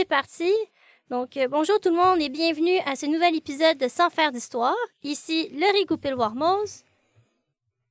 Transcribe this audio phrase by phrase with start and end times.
[0.00, 0.50] c'est parti.
[1.10, 4.32] Donc, euh, bonjour tout le monde et bienvenue à ce nouvel épisode de Sans faire
[4.32, 4.74] d'histoire.
[5.02, 6.84] Ici, Laurie Goupil-Warmose.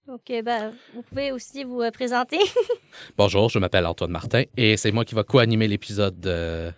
[0.08, 2.40] Donc, euh, ben, vous pouvez aussi vous euh, présenter.
[3.18, 6.72] Bonjour, je m'appelle Antoine Martin et c'est moi qui va co-animer l'épisode euh,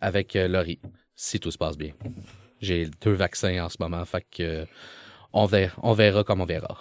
[0.00, 0.78] avec Laurie,
[1.16, 1.90] si tout se passe bien.
[2.60, 4.66] J'ai deux vaccins en ce moment, fait que
[5.32, 6.78] on, verra, on verra comme on verra.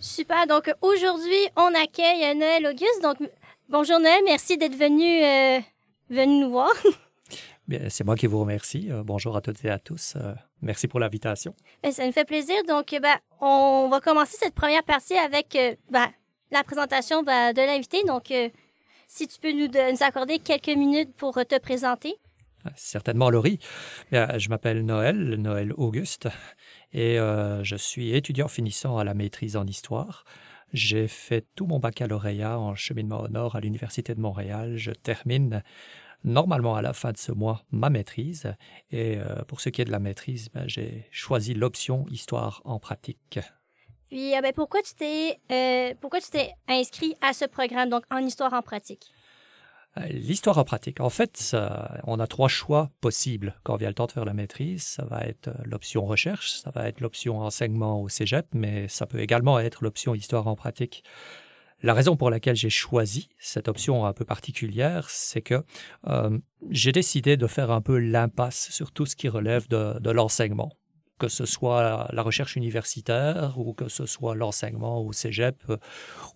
[0.00, 0.46] Super.
[0.46, 3.02] Donc, aujourd'hui, on accueille Noël Auguste.
[3.02, 3.18] Donc,
[3.68, 5.62] bonjour Noël, merci d'être venu,
[6.12, 6.70] euh, venu nous voir.
[7.68, 8.88] Bien, C'est moi qui vous remercie.
[8.90, 10.14] Euh, bonjour à toutes et à tous.
[10.16, 11.54] Euh, merci pour l'invitation.
[11.82, 12.56] Ben, ça nous fait plaisir.
[12.68, 16.08] Donc, euh, ben, on va commencer cette première partie avec euh, ben,
[16.50, 18.02] la présentation ben, de l'invité.
[18.06, 18.32] Donc,
[19.06, 22.14] si tu peux nous, de- nous accorder quelques minutes pour te présenter.
[22.66, 23.58] Euh, Certainement, Laurie.
[24.10, 26.28] Bien, je m'appelle Noël, Noël Auguste,
[26.92, 30.24] et je suis étudiant finissant à la maîtrise en histoire.
[30.74, 34.76] J'ai fait tout mon baccalauréat en cheminement au nord à l'Université de Montréal.
[34.76, 35.62] Je termine
[36.24, 38.54] normalement à la fin de ce mois ma maîtrise.
[38.90, 42.78] Et euh, pour ce qui est de la maîtrise, ben, j'ai choisi l'option histoire en
[42.78, 43.38] pratique.
[44.08, 48.04] Puis, euh, ben, pourquoi tu t'es euh, pourquoi tu t'es inscrit à ce programme, donc
[48.10, 49.12] en histoire en pratique?
[50.08, 51.00] L'histoire en pratique.
[51.00, 51.54] En fait,
[52.04, 54.82] on a trois choix possibles quand vient le temps de faire la maîtrise.
[54.84, 59.20] Ça va être l'option recherche, ça va être l'option enseignement au cégep, mais ça peut
[59.20, 61.04] également être l'option histoire en pratique.
[61.82, 65.64] La raison pour laquelle j'ai choisi cette option un peu particulière, c'est que
[66.06, 66.38] euh,
[66.70, 70.70] j'ai décidé de faire un peu l'impasse sur tout ce qui relève de, de l'enseignement,
[71.18, 75.76] que ce soit la recherche universitaire ou que ce soit l'enseignement au cégep, euh,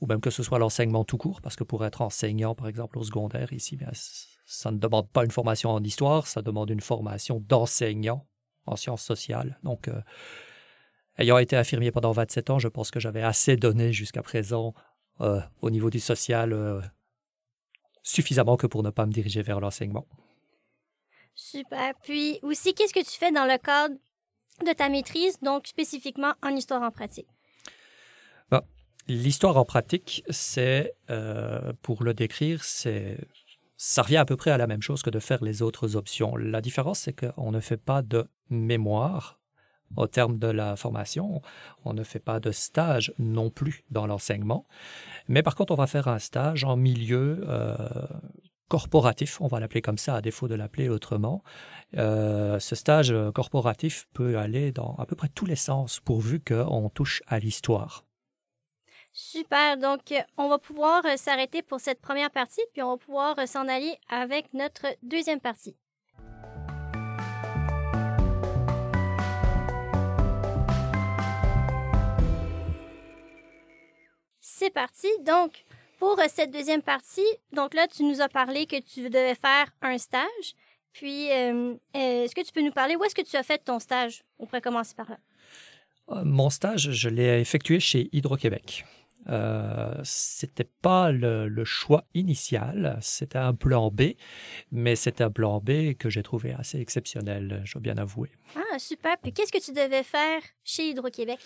[0.00, 2.98] ou même que ce soit l'enseignement tout court, parce que pour être enseignant, par exemple,
[2.98, 3.78] au secondaire, ici,
[4.47, 8.27] ça ne demande pas une formation en histoire, ça demande une formation d'enseignant
[8.66, 9.60] en sciences sociales.
[9.62, 10.00] Donc, euh,
[11.19, 14.75] ayant été infirmier pendant 27 ans, je pense que j'avais assez donné jusqu'à présent
[15.21, 16.81] euh, au niveau du social, euh,
[18.03, 20.06] suffisamment que pour ne pas me diriger vers l'enseignement.
[21.34, 21.94] Super.
[22.03, 23.94] Puis aussi, qu'est-ce que tu fais dans le cadre
[24.65, 27.28] de ta maîtrise, donc spécifiquement en histoire en pratique?
[29.09, 33.19] L'histoire en pratique, c'est, euh, pour le décrire, c'est,
[33.76, 36.34] ça revient à peu près à la même chose que de faire les autres options.
[36.34, 39.35] La différence, c'est qu'on ne fait pas de mémoire
[39.97, 41.42] au terme de la formation,
[41.84, 44.66] on ne fait pas de stage non plus dans l'enseignement,
[45.28, 47.76] mais par contre, on va faire un stage en milieu euh,
[48.69, 51.42] corporatif, on va l'appeler comme ça, à défaut de l'appeler autrement.
[51.96, 56.91] Euh, ce stage corporatif peut aller dans à peu près tous les sens, pourvu qu'on
[56.91, 58.06] touche à l'histoire.
[59.16, 59.78] Super.
[59.78, 63.66] Donc, on va pouvoir euh, s'arrêter pour cette première partie, puis on va pouvoir s'en
[63.66, 65.75] aller avec notre deuxième partie.
[74.59, 75.06] C'est parti.
[75.21, 75.67] Donc,
[75.99, 79.67] pour euh, cette deuxième partie, donc là, tu nous as parlé que tu devais faire
[79.83, 80.55] un stage.
[80.94, 83.59] Puis, euh, euh, est-ce que tu peux nous parler où est-ce que tu as fait
[83.59, 84.25] ton stage?
[84.39, 85.19] On pourrait commencer par là?
[86.12, 88.87] Euh, Mon stage, je l'ai effectué chez Hydro-Québec.
[89.28, 94.12] Euh, c'était pas le, le choix initial, c'était un plan B,
[94.71, 98.31] mais c'est un plan B que j'ai trouvé assez exceptionnel, je dois bien avouer.
[98.55, 99.19] Ah, super.
[99.19, 101.41] Puis, qu'est-ce que tu devais faire chez Hydro-Québec?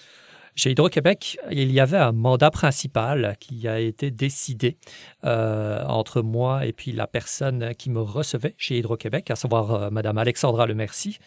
[0.56, 4.76] Chez Hydro-Québec, il y avait un mandat principal qui a été décidé
[5.24, 9.90] euh, entre moi et puis la personne qui me recevait chez Hydro-Québec, à savoir euh,
[9.90, 11.18] Madame Alexandra Lemercy,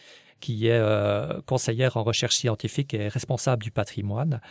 [0.44, 4.42] qui est euh, conseillère en recherche scientifique et responsable du patrimoine.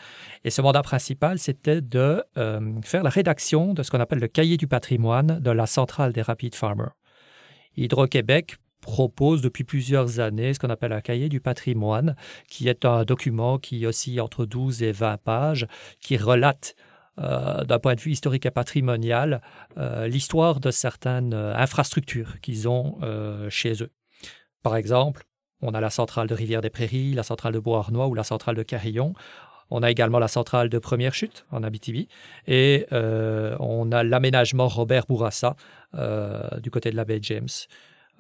[0.44, 4.28] Et ce mandat principal, c'était de euh, faire la rédaction de ce qu'on appelle le
[4.28, 6.94] cahier du patrimoine de la centrale des Rapid Farmers.
[7.78, 12.16] Hydro-Québec propose depuis plusieurs années ce qu'on appelle un cahier du patrimoine,
[12.48, 15.68] qui est un document qui oscille entre 12 et 20 pages,
[16.00, 16.76] qui relate
[17.20, 19.42] euh, d'un point de vue historique et patrimonial
[19.78, 22.98] euh, l'histoire de certaines euh, infrastructures qu'ils ont
[23.50, 23.92] chez eux.
[24.64, 25.24] Par exemple,
[25.62, 29.14] on a la centrale de Rivière-des-Prairies, la centrale de Beauharnois ou la centrale de Carillon.
[29.70, 32.08] On a également la centrale de Première Chute en Abitibi
[32.48, 35.56] et on a l'aménagement Robert Bourassa
[36.62, 37.50] du côté de la baie James.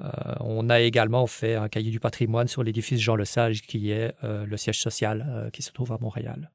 [0.01, 0.07] Euh,
[0.39, 4.45] on a également fait un cahier du patrimoine sur l'édifice Jean Lesage, qui est euh,
[4.45, 6.51] le siège social euh, qui se trouve à Montréal.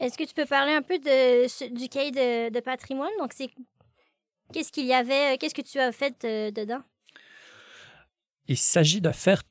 [0.00, 3.10] Est-ce que tu peux parler un peu de, du cahier de, de patrimoine?
[3.18, 3.50] Donc, c'est
[4.52, 6.82] qu'est-ce qu'il y avait, qu'est-ce que tu as fait dedans?
[8.46, 9.42] Il s'agit de faire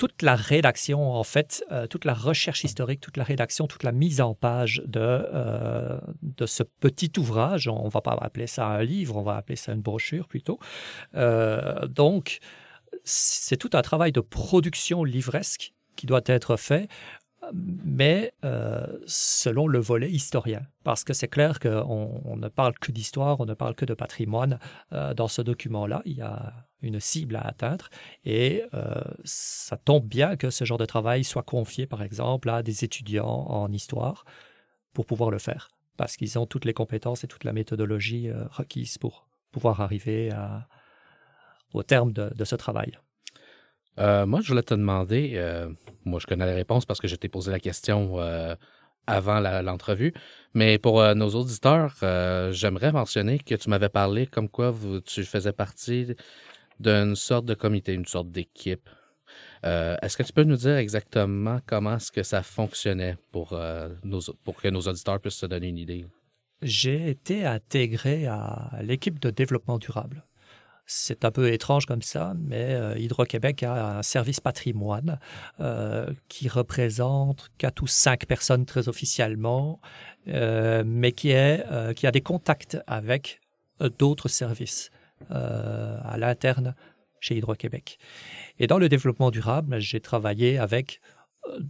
[0.00, 3.92] toute la rédaction, en fait, euh, toute la recherche historique, toute la rédaction, toute la
[3.92, 6.00] mise en page de, euh,
[6.46, 7.68] ce petit ouvrage.
[7.68, 10.58] On ne va pas appeler ça un livre, on va appeler ça une brochure plutôt.
[11.16, 12.38] Euh, donc,
[13.04, 16.88] c'est tout un travail de production livresque qui doit être fait.
[17.52, 20.62] Mais euh, selon le volet historien.
[20.84, 23.94] Parce que c'est clair qu'on on ne parle que d'histoire, on ne parle que de
[23.94, 24.58] patrimoine.
[24.92, 26.52] Euh, dans ce document-là, il y a
[26.82, 27.90] une cible à atteindre
[28.24, 32.62] et euh, ça tombe bien que ce genre de travail soit confié, par exemple, à
[32.62, 34.24] des étudiants en histoire
[34.92, 35.70] pour pouvoir le faire.
[35.96, 40.30] Parce qu'ils ont toutes les compétences et toute la méthodologie requise pour pouvoir arriver
[41.74, 42.96] au terme de ce travail.
[43.98, 45.68] Euh, moi, je voulais te demander, euh,
[46.04, 48.54] moi je connais la réponse parce que je t'ai posé la question euh,
[49.06, 50.14] avant l'entrevue,
[50.54, 51.96] mais pour nos auditeurs,
[52.52, 54.72] j'aimerais mentionner que tu m'avais parlé comme quoi
[55.04, 56.14] tu faisais partie
[56.78, 58.88] d'une sorte de comité, une sorte d'équipe.
[59.64, 64.80] est-ce que tu peux nous dire exactement comment est-ce que ça fonctionnait pour, que nos
[64.82, 66.06] auditeurs puissent se donner une idée?
[66.62, 70.22] J'ai été intégré à l'équipe de développement durable.
[70.92, 75.20] C'est un peu étrange comme ça, mais euh, Hydro-Québec a un service patrimoine
[75.60, 79.80] euh, qui représente quatre ou cinq personnes très officiellement,
[80.26, 81.32] euh, mais qui,
[81.94, 83.40] qui a des contacts avec
[83.98, 84.90] d'autres services
[85.28, 86.74] à l'interne
[87.20, 87.98] chez Hydro-Québec.
[88.58, 91.00] Et dans le développement durable, j'ai travaillé avec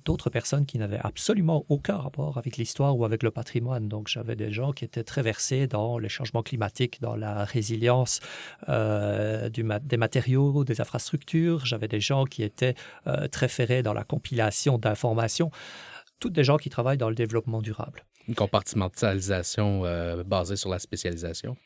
[0.05, 3.89] d'autres personnes qui n'avaient absolument aucun rapport avec l'histoire ou avec le patrimoine.
[3.89, 8.21] Donc j'avais des gens qui étaient très versés dans les changements climatiques, dans la résilience
[8.69, 11.65] euh, des matériaux, des infrastructures.
[11.67, 12.75] J'avais des gens qui étaient
[13.07, 15.51] euh, très ferrés dans la compilation d'informations.
[16.19, 18.05] Toutes des gens qui travaillent dans le développement durable.
[18.29, 21.57] Une compartimentalisation euh, basée sur la spécialisation?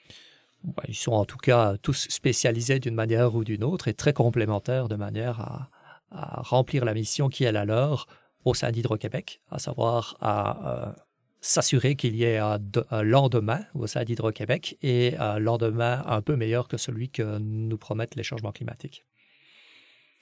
[0.62, 4.14] Ben, ils sont en tout cas tous spécialisés d'une manière ou d'une autre et très
[4.14, 5.68] complémentaires de manière à,
[6.14, 8.06] à remplir la mission qui est la leur
[8.44, 10.92] au sein d'Hydro-Québec, à savoir à euh,
[11.40, 12.58] s'assurer qu'il y ait un,
[13.02, 18.16] lendemain au sein d'Hydro-Québec et un lendemain un peu meilleur que celui que nous promettent
[18.16, 19.04] les changements climatiques.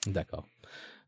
[0.06, 0.46] D'accord.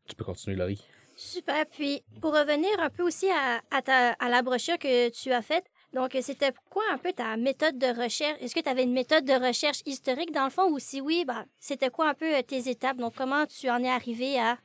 [0.07, 0.81] Tu peux continuer, Laurie.
[1.17, 1.65] Super.
[1.65, 5.65] Puis, pour revenir un peu aussi à, à la brochure que tu as faite,
[5.95, 8.37] donc, c'était quoi un peu ta méthode de recherche?
[8.41, 10.69] Est-ce que tu avais une méthode de recherche historique dans le fond?
[10.69, 12.97] Ou si oui, bah, c'était quoi un peu euh, tes étapes?
[12.97, 14.57] Donc, comment tu en es arrivé à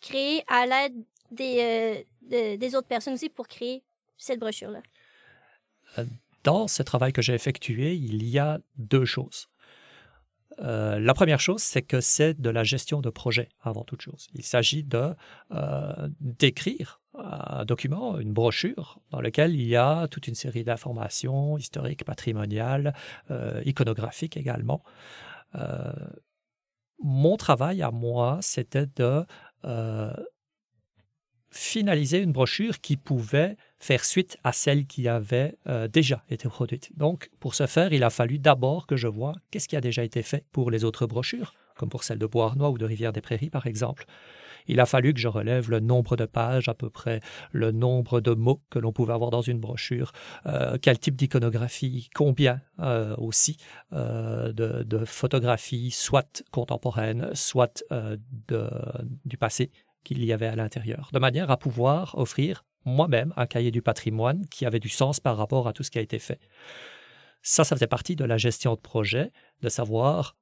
[0.00, 0.94] créer à l'aide
[1.30, 3.82] des, euh, des autres personnes aussi pour créer
[4.16, 4.82] cette brochure-là?
[5.98, 6.04] Euh,
[6.44, 9.48] dans ce travail que j'ai effectué, il y a deux choses.
[10.58, 14.28] la première chose, c'est que c'est de la gestion de projet avant toute chose.
[14.32, 15.14] Il s'agit de
[16.20, 22.04] d'écrire un document, une brochure, dans lequel il y a toute une série d'informations historiques,
[22.04, 22.94] patrimoniales,
[23.30, 24.82] euh, iconographiques également.
[25.54, 25.92] Euh,
[27.02, 29.24] mon travail à moi, c'était de euh,
[31.50, 35.56] finaliser une brochure qui pouvait faire suite à celle qui avait
[35.92, 36.96] déjà été produite.
[36.96, 40.04] Donc, pour ce faire, il a fallu d'abord que je vois qu'est-ce qui a déjà
[40.04, 43.20] été fait pour les autres brochures, comme pour celle de Beauharnois ou de Rivière des
[43.20, 44.06] Prairies, par exemple.
[44.68, 47.20] Il a fallu que je relève le nombre de pages, à peu près
[47.52, 50.12] le nombre de mots que l'on pouvait avoir dans une brochure,
[50.46, 53.56] euh, quel type d'iconographie, combien euh, aussi
[53.92, 57.84] euh, de, photographies, soit contemporaines, soit
[59.24, 59.70] du passé
[60.04, 64.46] qu'il y avait à l'intérieur, de manière à pouvoir offrir moi-même un cahier du patrimoine
[64.46, 66.40] qui avait du sens par rapport à tout ce qui a été fait.
[67.42, 70.36] Ça, ça faisait partie de la gestion de projet, de savoir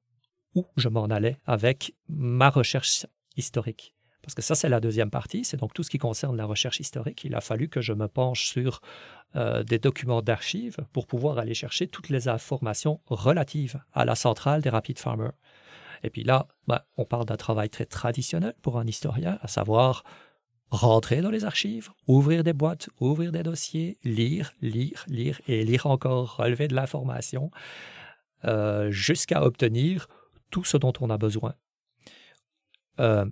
[0.54, 3.06] où je m'en allais avec ma recherche
[3.36, 3.93] historique.
[4.24, 6.80] Parce que ça, c'est la deuxième partie, c'est donc tout ce qui concerne la recherche
[6.80, 7.24] historique.
[7.24, 8.80] Il a fallu que je me penche sur
[9.36, 14.62] euh, des documents d'archives pour pouvoir aller chercher toutes les informations relatives à la centrale
[14.62, 15.32] des Rapid Farmers.
[16.02, 20.04] Et puis là, ben, on parle d'un travail très traditionnel pour un historien, à savoir
[20.70, 25.86] rentrer dans les archives, ouvrir des boîtes, ouvrir des dossiers, lire, lire, lire et lire
[25.86, 27.50] encore, relever de l'information,
[28.44, 30.08] euh, jusqu'à obtenir
[30.50, 31.54] tout ce dont on a besoin.
[33.00, 33.24] Euh,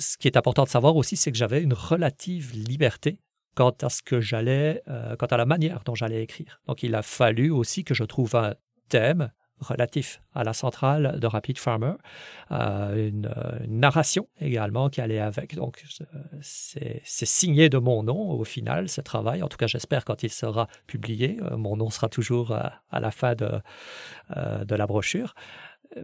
[0.00, 3.20] ce qui est important de savoir aussi, c'est que j'avais une relative liberté
[3.54, 6.60] quant à ce que j'allais, euh, quant à la manière dont j'allais écrire.
[6.66, 8.54] Donc, il a fallu aussi que je trouve un
[8.88, 11.92] thème relatif à la centrale de Rapid Farmer,
[12.50, 13.30] euh, une,
[13.68, 15.54] narration également qui allait avec.
[15.54, 15.84] Donc,
[16.40, 19.42] c'est signé de mon nom au final, ce travail.
[19.42, 21.38] En tout cas, j'espère quand il sera publié.
[21.42, 23.60] Euh, mon nom sera toujours à, la fin de,
[24.64, 25.34] de la brochure.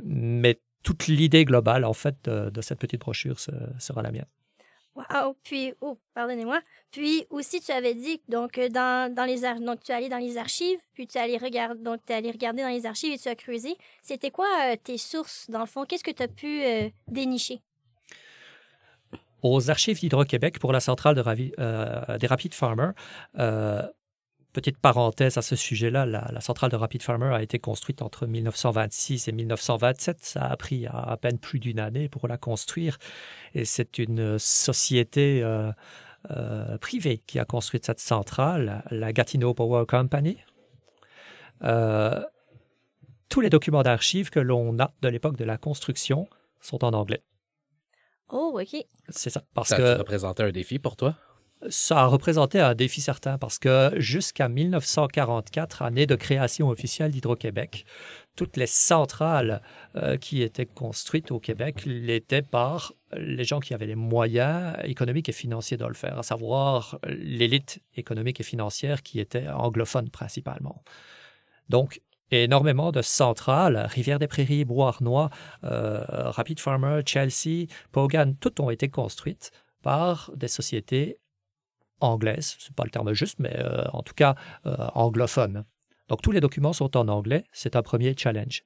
[0.03, 4.26] Mais toute l'idée globale, en fait, de, cette petite brochure sera la mienne.
[4.95, 5.37] Wow!
[5.43, 6.61] Puis, oh, pardonnez-moi.
[6.93, 10.16] Puis aussi, tu avais dit donc euh, dans, dans les donc tu es allé dans
[10.16, 13.12] les archives, puis tu es allé regarder donc tu es allé regarder dans les archives
[13.12, 13.76] et tu as creusé.
[14.00, 15.85] C'était quoi euh, tes sources dans le fond?
[15.85, 17.61] Qu'est-ce que tu as pu euh, dénicher?
[19.43, 22.95] Aux archives d'Hydro-Québec pour la centrale de des Rapid Farmers,
[24.57, 29.29] Petite parenthèse à ce sujet-là, la, centrale de Rapid Farmer a été construite entre 1926
[29.29, 30.25] et 1927.
[30.25, 32.97] Ça a pris à, peine plus d'une année pour la construire.
[33.53, 35.71] Et c'est une société euh,
[36.31, 40.39] euh, privée qui a construit cette centrale, la Gatineau Power Company.
[41.63, 42.25] Euh,
[43.29, 46.31] tous les documents d'archives que l'on a de l'époque de la construction
[46.63, 47.23] sont en anglais.
[48.31, 48.83] Oh, OK.
[49.11, 49.43] C'est ça.
[49.53, 51.15] Parce Ça que a représenté un défi pour toi?
[51.69, 57.87] Ça a représenté un défi certain parce que jusqu'à 1944, année de création officielle d'Hydro-Québec,
[58.37, 59.63] toutes les centrales
[59.97, 65.29] euh, qui étaient construites au Québec l'étaient par les gens qui avaient les moyens économiques
[65.29, 70.83] et financiers de le faire, à savoir l'élite économique et financière qui était anglophone principalement.
[71.69, 75.31] Donc, énormément de centrales, Rivière des Prairies, Bois-Arnois,
[75.65, 81.19] euh, Rapid Farmer, Chelsea, Pogan, toutes ont été construites par des sociétés
[82.00, 84.35] anglaises, c'est pas le terme juste, mais euh, en tout cas
[84.67, 85.65] euh, anglophones.
[86.09, 88.62] Donc tous les documents sont en anglais, c'est un premier challenge.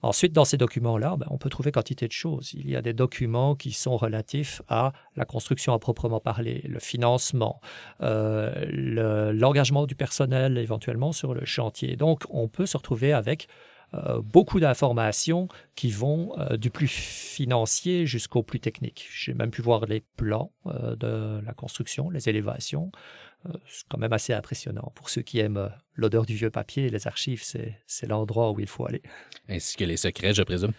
[0.00, 2.52] Ensuite, dans ces documents-là, ben, on peut trouver quantité de choses.
[2.54, 6.78] Il y a des documents qui sont relatifs à la construction à proprement parler, le
[6.78, 7.60] financement,
[8.00, 11.96] euh, le- l'engagement du personnel éventuellement sur le chantier.
[11.96, 13.48] Donc, on peut se retrouver avec
[14.22, 19.08] beaucoup d'informations qui vont euh, du plus financier jusqu'au plus technique.
[19.12, 22.90] J'ai même pu voir les plans euh, de la construction, les élévations.
[23.46, 24.92] Euh, c'est quand même assez impressionnant.
[24.94, 28.60] Pour ceux qui aiment euh, l'odeur du vieux papier, les archives, c'est c'est l'endroit où
[28.60, 29.02] il faut aller.
[29.48, 30.72] Ainsi que les secrets, je présume?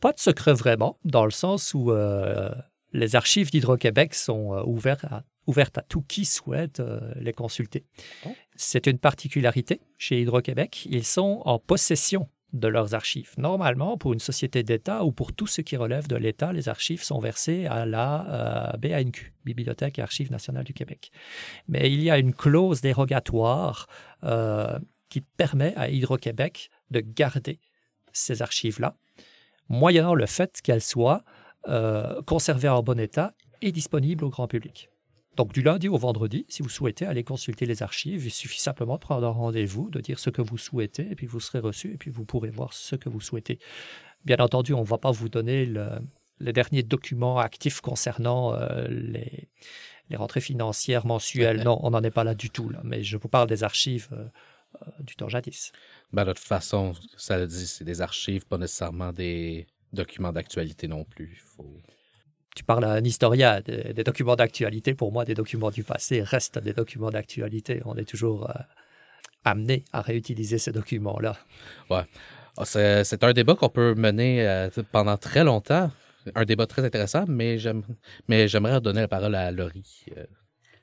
[0.00, 2.50] Pas de secret vraiment, dans le sens où euh,
[2.92, 7.84] les archives d'Hydro-Québec sont euh, ouvertes, à, ouvertes à tout qui souhaite euh, les consulter.
[8.24, 8.30] Oh.
[8.54, 10.86] C'est une particularité chez Hydro-Québec.
[10.88, 13.32] Ils sont en possession de leurs archives.
[13.36, 17.02] Normalement, pour une société d'État ou pour tout ce qui relève de l'État, les archives
[17.02, 21.10] sont versées à la euh, BANQ, Bibliothèque et Archives nationales du Québec.
[21.66, 23.86] Mais il y a une clause dérogatoire
[24.24, 24.78] euh,
[25.10, 27.58] qui permet à Hydro-Québec de garder
[28.12, 28.96] ces archives-là
[29.68, 31.22] moyennant le fait qu'elles soient
[31.68, 34.88] euh, conservées en bon état et disponibles au grand public.
[35.38, 38.94] Donc du lundi au vendredi, si vous souhaitez aller consulter les archives, il suffit simplement
[38.94, 41.92] de prendre un rendez-vous, de dire ce que vous souhaitez, et puis vous serez reçu,
[41.92, 43.60] et puis vous pourrez voir ce que vous souhaitez.
[44.24, 45.90] Bien entendu, on ne va pas vous donner le,
[46.40, 49.48] les derniers documents actifs concernant euh, les,
[50.10, 51.62] les rentrées financières mensuelles.
[51.64, 52.80] Non, on n'en est pas là du tout, là.
[52.82, 54.24] mais je vous parle des archives euh,
[54.82, 55.70] euh, du temps jadis.
[56.12, 60.88] Ben, de toute façon, ça le dit, c'est des archives, pas nécessairement des documents d'actualité
[60.88, 61.40] non plus.
[61.44, 61.80] Faut...
[62.58, 66.16] tu parles à un historien, des, des documents d'actualité, pour moi, des documents du passé
[66.34, 67.74] restent des documents d'actualité.
[67.90, 68.52] On est toujours euh,
[69.44, 71.32] amené à réutiliser ces documents-là.
[71.90, 72.04] Ah,
[72.64, 75.90] C'est c'est un débat qu'on peut mener euh, pendant très longtemps.
[76.42, 77.84] Un débat très intéressant, mais j'aime-
[78.28, 80.04] mais j'aimerais donner la parole à Laurie.
[80.16, 80.26] Euh,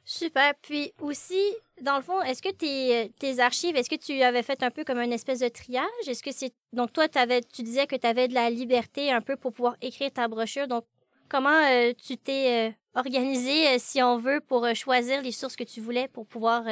[0.06, 0.54] Super.
[0.62, 1.44] Puis aussi,
[1.82, 4.84] dans le fond, est-ce que tes, tes archives, est-ce que tu avais fait un peu
[4.88, 6.06] comme une espèce de triage?
[6.08, 6.54] Est-ce que c'est.
[6.74, 9.76] Donc, toi, t'avais- tu disais que tu avais de la liberté un peu pour pouvoir
[9.82, 10.68] écrire ta brochure.
[10.68, 10.86] Donc,
[11.30, 15.64] comment euh, tu t'es euh, organisé, euh, si on veut, pour choisir les sources que
[15.64, 16.64] tu voulais pour pouvoir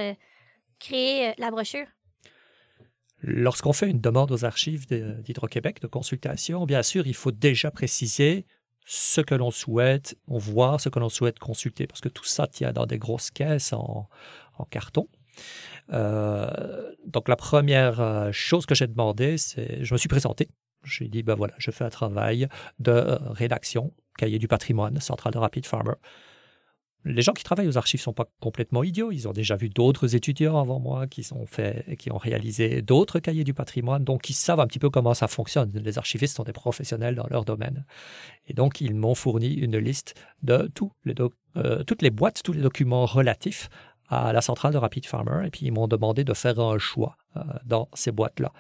[0.80, 1.88] créer la brochure?
[3.22, 8.46] Lorsqu'on fait une demande aux archives d'Hydro-Québec de consultation, bien sûr, il faut déjà préciser
[8.86, 12.74] ce que l'on souhaite voir, ce que l'on souhaite consulter, parce que tout ça tient
[12.74, 14.10] dans des grosses caisses en,
[14.70, 15.08] carton.
[15.90, 20.50] Donc la première chose que j'ai demandé, c'est, je me suis présenté.
[20.84, 25.40] J'ai dit, ben voilà, je fais un travail de rédaction, cahier du patrimoine, centrale de
[25.40, 25.94] Rapid Farmer.
[27.06, 29.12] Les gens qui travaillent aux archives sont pas complètement idiots.
[29.12, 33.20] Ils ont déjà vu d'autres étudiants avant moi qui, sont fait, qui ont réalisé d'autres
[33.20, 35.72] cahiers du patrimoine, donc ils savent un petit peu comment ça fonctionne.
[35.74, 37.86] Les archivistes sont des professionnels dans leur domaine.
[38.48, 40.72] Et donc, ils m'ont fourni une liste de
[41.58, 43.70] euh, toutes les boîtes, tous les documents relatifs
[44.08, 45.46] à la centrale de Rapid Farmer.
[45.46, 48.54] Et puis, ils m'ont demandé de faire un choix euh, dans ces boîtes-là.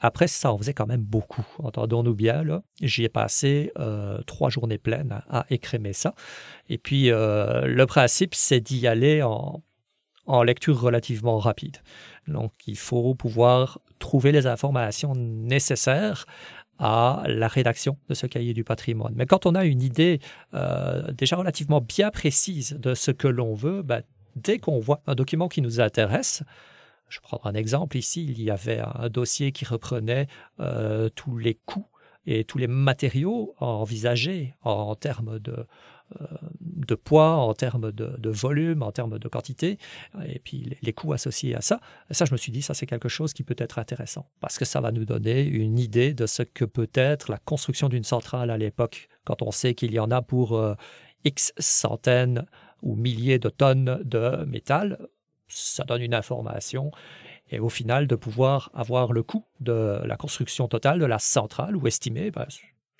[0.00, 1.46] Après, ça en faisait quand même beaucoup.
[1.58, 2.62] Entendons-nous bien, là.
[2.80, 6.14] J'y ai passé euh, trois journées pleines à, écrémer ça.
[6.68, 9.62] Et puis, euh, le principe, c'est d'y aller en,
[10.26, 11.78] en lecture relativement rapide.
[12.28, 16.26] Donc, il faut pouvoir trouver les informations nécessaires
[16.78, 19.12] à la rédaction de ce cahier du patrimoine.
[19.16, 20.18] Mais quand on a une idée
[20.54, 24.02] euh, déjà relativement bien précise de ce que l'on veut, ben,
[24.34, 26.42] dès qu'on voit un document qui nous intéresse,
[27.08, 30.26] je prendre un exemple ici, il y avait un dossier qui reprenait
[30.60, 31.86] euh, tous les coûts
[32.26, 35.66] et tous les matériaux envisagés en termes de,
[36.22, 39.78] euh, poids, en termes de, volume, en termes de quantité,
[40.26, 41.80] et puis les, coûts associés à ça.
[42.10, 44.64] Ça, je me suis dit, ça c'est quelque chose qui peut être intéressant, parce que
[44.64, 48.50] ça va nous donner une idée de ce que peut être la construction d'une centrale
[48.50, 50.74] à l'époque, quand on sait qu'il y en a pour euh,
[51.24, 52.46] X centaines
[52.82, 55.08] ou milliers de tonnes de métal.
[55.56, 56.90] Ça donne une information
[57.50, 61.76] et au final de pouvoir avoir le coût de la construction totale de la centrale
[61.76, 62.46] ou estimé, ben,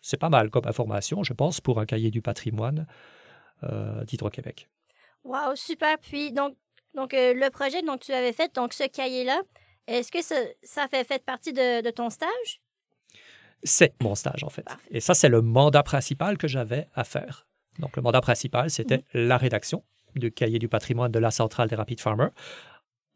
[0.03, 2.87] c'est pas mal comme information, je pense, pour un cahier du patrimoine
[3.65, 4.69] euh, d'Hydro-Québec.
[5.25, 5.99] Wow, super.
[5.99, 6.55] Puis, donc,
[6.95, 9.41] donc euh, le projet que tu avais fait, donc ce cahier-là,
[9.87, 12.61] est-ce que ça, ça fait, fait partie de, de ton stage?
[13.63, 14.67] C'est mon stage, en fait.
[14.91, 17.47] Et ça, c'est le mandat principal que j'avais à faire.
[17.79, 19.27] Donc, le mandat principal, c'était mhm.
[19.27, 19.83] la rédaction
[20.19, 22.31] du cahier du patrimoine de la centrale des Rapid Farmers.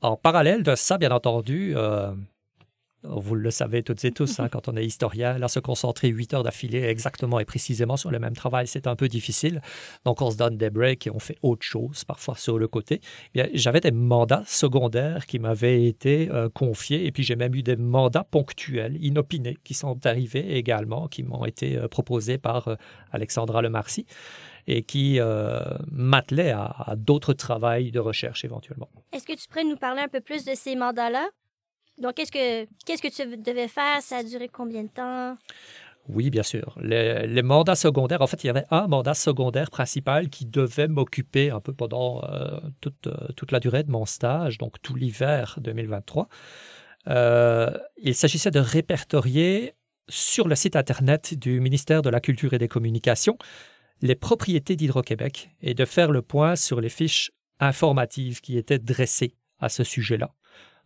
[0.01, 2.13] En parallèle de ça, bien entendu, euh,
[3.03, 6.35] vous le savez toutes et tous, hein, quand on est historien, là, se concentrer huit
[6.35, 9.61] heures d'affilée exactement et précisément sur le même travail, c'est un peu difficile.
[10.05, 13.01] Donc, on se donne des breaks et on fait autre chose, parfois sur le côté.
[13.55, 17.77] J'avais des mandats secondaires qui m'avaient été euh, confiés et puis j'ai même eu des
[17.77, 22.77] mandats ponctuels, inopinés, qui sont arrivés également, qui m'ont été euh, proposés par
[23.13, 24.07] Alexandra Lemarcy
[24.69, 25.19] et qui
[25.91, 28.89] m'attelaient à, à d'autres travails de recherche éventuellement.
[29.13, 31.29] Est-ce que tu pourrais nous parler un peu plus de ces mandats-là?
[32.01, 34.01] Donc, qu'est-ce que, qu'est-ce que tu devais faire?
[34.03, 35.37] Ça a duré combien de temps?
[36.09, 36.75] Oui, bien sûr.
[36.81, 41.51] Les, mandats secondaires, en fait, il y avait un mandat secondaire principal qui devait m'occuper
[41.51, 45.59] un peu pendant euh, toute, euh, toute, la durée de mon stage, donc tout l'hiver
[45.61, 46.29] 2023.
[47.09, 49.75] Euh, il s'agissait de répertorier
[50.09, 53.37] sur le site Internet du ministère de la Culture et des Communications
[54.01, 59.35] les propriétés d'Hydro-Québec et de faire le point sur les fiches informatives qui étaient dressées
[59.59, 60.33] à ce sujet-là.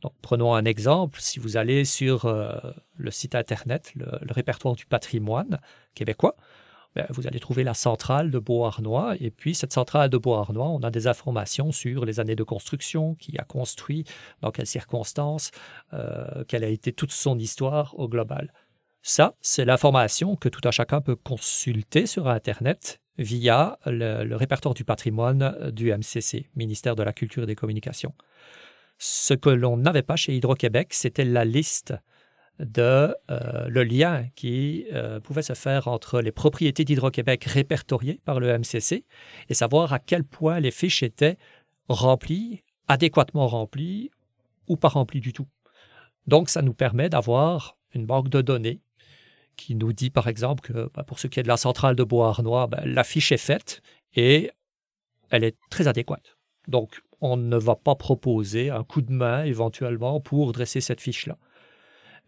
[0.03, 1.21] Donc, prenons un exemple.
[1.21, 2.53] Si vous allez sur euh,
[2.97, 5.61] le site Internet, le, répertoire du patrimoine
[5.95, 6.35] québécois,
[6.95, 9.15] ben, vous allez trouver la centrale de Beauharnois.
[9.21, 13.15] Et puis, cette centrale de Beauharnois, on a des informations sur les années de construction,
[13.15, 14.05] qui a construit,
[14.41, 15.53] dans quelles circonstances,
[15.95, 18.53] euh, quelle a été toute son histoire au global.
[19.03, 24.85] Ça, c'est l'information que tout un chacun peut consulter sur Internet via le répertoire du
[24.85, 28.15] patrimoine du MCC, ministère de la Culture et des Communications.
[28.99, 31.95] Ce que l'on n'avait pas chez Hydro-Québec, c'était la liste
[32.59, 38.41] de euh, le lien qui euh, pouvait se faire entre les propriétés d'Hydro-Québec répertoriées par
[38.41, 39.05] le MCC
[39.49, 41.37] et savoir à quel point les fiches étaient
[41.89, 44.11] remplies, adéquatement remplies
[44.69, 45.49] ou pas remplies du tout.
[46.27, 48.81] Donc, ça nous permet d'avoir une banque de données
[49.57, 52.05] qui nous dit, par exemple, que bah, pour ce qui est de la centrale de
[52.05, 53.83] Beauharnois, bah, la fiche est faite
[54.15, 54.51] et
[55.31, 56.37] elle est très adéquate.
[56.69, 61.39] Donc, on ne va pas proposer un coup de main éventuellement pour dresser cette fiche-là.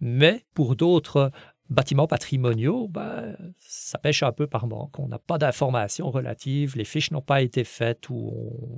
[0.01, 1.31] Mais pour d'autres
[1.71, 4.99] bâtiments patrimoniaux, ben, ça pêche un peu par manque.
[4.99, 8.33] On n'a pas d'informations relatives, les fiches n'ont pas été faites ou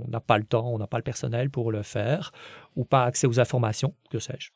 [0.04, 2.32] on n'a pas le temps, on n'a pas le personnel pour le faire,
[2.76, 4.50] ou pas accès aux informations, que sais-je.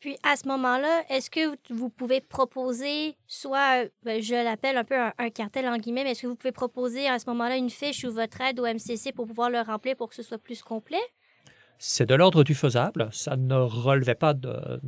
[0.00, 4.94] Puis à ce moment-là, est-ce que vous pouvez proposer, soit, ben, je l'appelle un peu
[4.96, 8.04] un, cartel en guillemets, mais est-ce que vous pouvez proposer à ce moment-là une fiche
[8.04, 11.00] ou votre aide au MCC pour pouvoir le remplir pour que ce soit plus complet?
[11.80, 13.08] C'est de l'ordre du faisable.
[13.12, 14.80] Ça ne relevait pas de,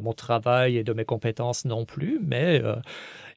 [0.00, 2.76] mon travail et de mes compétences non plus, mais euh,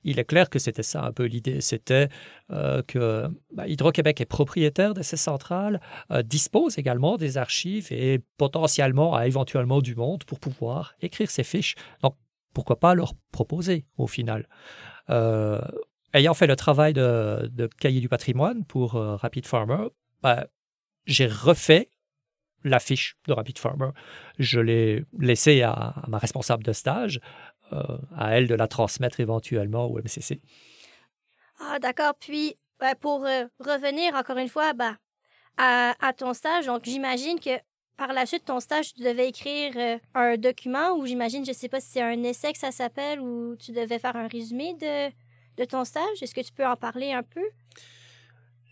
[0.03, 1.61] il est clair que c'était ça un peu l'idée.
[1.61, 2.09] C'était
[2.51, 8.19] euh, que bah, Hydro-Québec est propriétaire de ces centrales, euh, dispose également des archives et
[8.37, 11.75] potentiellement a éventuellement du monde pour pouvoir écrire ces fiches.
[12.01, 12.15] Donc,
[12.53, 14.47] pourquoi pas leur proposer au final
[16.13, 19.87] Ayant fait le travail de, cahier du patrimoine pour Rapid Farmer,
[20.21, 20.47] bah,
[21.05, 21.89] j'ai refait
[22.63, 23.89] la fiche de Rapid Farmer.
[24.39, 27.50] Je l'ai laissée à, ma responsable de stage, euh,
[28.15, 30.41] à elle de la transmettre éventuellement au MCC.
[31.60, 32.13] Ah, d'accord.
[32.19, 32.57] Puis,
[32.99, 34.97] pour euh, revenir encore une fois bah,
[35.57, 37.51] à, ton stage, donc j'imagine que
[37.97, 41.55] par la suite, ton stage, tu devais écrire euh, un document ou j'imagine, je ne
[41.55, 44.73] sais pas si c'est un essai que ça s'appelle ou tu devais faire un résumé
[44.73, 45.10] de,
[45.57, 46.21] de ton stage.
[46.21, 47.43] Est-ce que tu peux en parler un peu?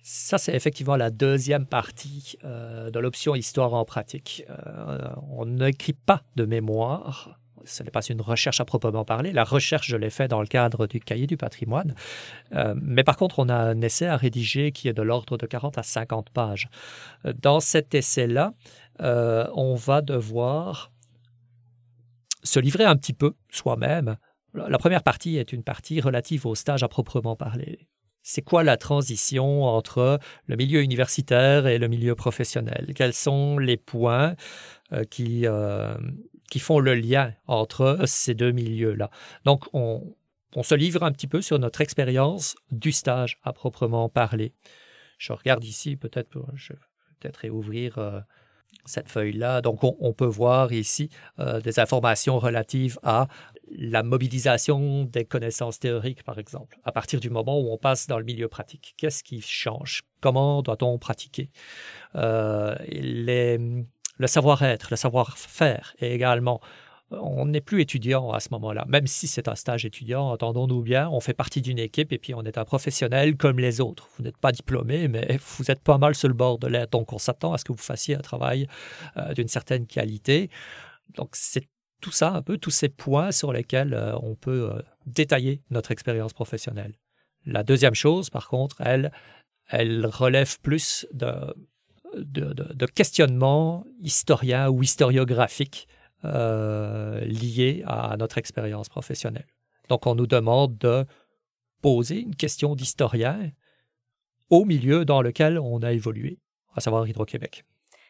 [0.01, 4.43] Ça, c'est effectivement la deuxième partie euh, de l'option histoire en pratique.
[4.49, 7.38] Euh, on n'écrit pas de mémoire.
[7.69, 9.32] Ce n'est pas une recherche à proprement parler.
[9.32, 11.95] La recherche, je l'ai fait dans le cadre du cahier du patrimoine.
[12.53, 15.45] Euh, mais par contre, on a un essai à rédiger qui est de l'ordre de
[15.45, 16.69] 40 à 50 pages.
[17.41, 18.53] Dans cet essai-là,
[18.99, 20.91] on va devoir
[22.43, 24.17] se livrer un petit peu soi-même.
[24.53, 27.88] La première partie est une partie relative au stage à proprement parler
[28.21, 32.91] c'est quoi la transition entre le milieu universitaire et le milieu professionnel?
[32.95, 34.36] Quels sont les points
[34.93, 35.95] euh, qui, euh,
[36.49, 39.09] qui font le lien entre ces deux milieux-là
[39.45, 40.15] Donc, on,
[40.63, 44.53] se livre un petit peu sur notre expérience du stage à proprement parler.
[45.17, 46.79] Je regarde ici, peut-être, je vais
[47.19, 48.19] peut-être réouvrir euh,
[48.85, 49.62] cette feuille-là.
[49.62, 51.09] Donc, on, peut voir ici
[51.63, 53.27] des informations relatives à
[53.71, 58.17] la mobilisation des connaissances théoriques, par exemple, à partir du moment où on passe dans
[58.17, 58.95] le milieu pratique.
[58.97, 60.03] Qu'est-ce qui change?
[60.21, 61.49] Comment doit-on pratiquer?
[62.15, 62.75] Euh,
[64.19, 66.60] Le savoir-être, le savoir-faire également.
[67.12, 68.86] on n'est plus étudiant à ce moment-là.
[68.88, 72.36] Même si c'est un stage étudiant, entendons-nous bien, on fait partie d'une équipe et puis
[72.36, 74.10] on est un professionnel comme les autres.
[74.17, 76.88] Vous n'êtes pas diplômé, mais vous êtes pas mal sur le bord de l'air.
[76.89, 78.67] Donc on s'attend à ce que vous fassiez un travail
[79.17, 80.49] euh, d'une certaine qualité.
[81.15, 81.67] Donc c'est
[82.01, 85.91] tout ça, un peu tous ces points sur lesquels euh, on peut euh, détailler notre
[85.91, 86.93] expérience professionnelle.
[87.45, 89.12] La deuxième chose, par contre, elle,
[89.69, 91.53] elle relève plus de,
[92.15, 95.87] de, de, questionnements historiens ou historiographiques
[96.25, 99.47] euh, liés à notre expérience professionnelle.
[99.89, 101.05] Donc, on nous demande de
[101.81, 103.51] poser une question d'historien
[104.49, 106.39] au milieu dans lequel on a évolué,
[106.75, 107.63] à savoir Hydro-Québec.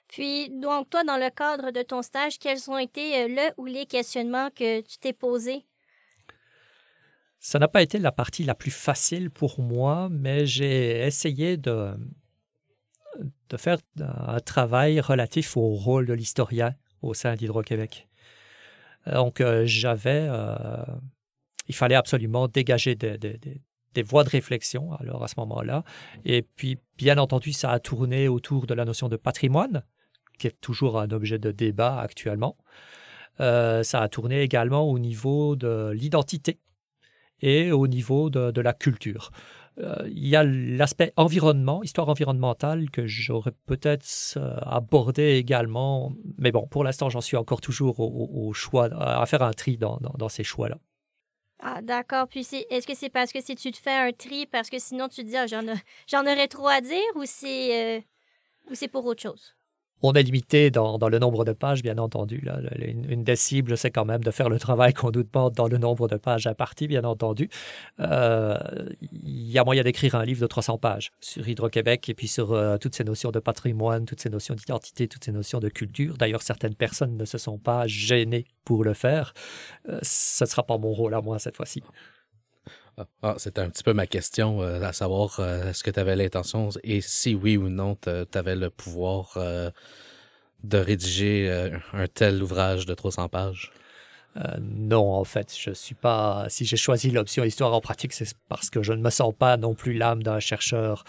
[0.07, 3.65] Puis, donc, toi, dans le cadre de ton stage, quels ont été euh, le ou
[3.65, 5.65] les questionnements que tu t'es posés?
[7.39, 11.93] Ça n'a pas été la partie la plus facile pour moi, mais j'ai essayé de,
[13.49, 18.07] de faire un travail relatif au rôle de l'historien au sein d'Hydro-Québec.
[19.05, 20.27] Donc, euh, j'avais.
[20.29, 20.83] Euh,
[21.67, 25.83] il fallait absolument dégager des, des, voies de réflexion alors à ce moment-là.
[26.25, 29.83] Et puis, bien entendu, ça a tourné autour de la notion de patrimoine,
[30.37, 32.57] qui est toujours un objet de débat actuellement.
[33.39, 36.59] Euh, ça a tourné également au niveau de l'identité
[37.41, 39.31] et au niveau de, de la culture.
[39.77, 44.05] Euh, il y a l'aspect environnement, histoire environnementale, que j'aurais peut-être
[44.37, 46.11] euh, abordé également.
[46.37, 49.99] Mais bon, pour l'instant, j'en suis encore toujours au, choix, à faire un tri dans,
[50.17, 50.77] dans, ces choix-là.
[51.59, 52.27] Ah, d'accord.
[52.27, 55.07] Puis, est-ce que c'est parce que si tu te fais un tri, parce que sinon
[55.07, 58.01] tu te dis, ah, j'en aurais trop à dire, ou c'est euh,
[58.69, 59.55] ou c'est pour autre chose?
[60.01, 62.47] On est limité dans, le nombre de pages, bien entendu.
[62.79, 65.77] Une, des cibles, c'est quand même de faire le travail qu'on nous demande dans le
[65.77, 67.49] nombre de pages imparties, bien entendu.
[67.99, 68.57] Euh,
[69.01, 72.53] il y a moyen d'écrire un livre de 300 pages sur Hydro-Québec et puis sur
[72.53, 76.17] euh, toutes ces notions de patrimoine, toutes ces notions d'identité, toutes ces notions de culture.
[76.17, 79.33] D'ailleurs, certaines personnes ne se sont pas gênées pour le faire.
[79.89, 81.83] Euh, ce ne sera pas mon rôle à moi cette fois-ci.
[82.99, 85.99] Ah, ah, c'était un petit peu ma question, euh, à savoir euh, est-ce que tu
[86.01, 89.71] avais l'intention et si oui ou non tu avais le pouvoir euh,
[90.65, 91.49] de rédiger
[91.93, 93.71] un tel ouvrage de 300 pages?
[94.61, 96.45] non, en fait, je suis pas.
[96.49, 99.57] Si j'ai choisi l'option histoire en pratique, c'est parce que je ne me sens pas
[99.57, 101.03] non plus l'âme d'un chercheur.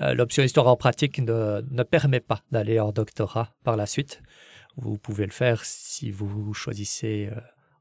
[0.00, 4.22] l'option histoire en pratique ne, ne permet pas d'aller en doctorat par la suite.
[4.76, 7.30] Vous pouvez le faire si vous choisissez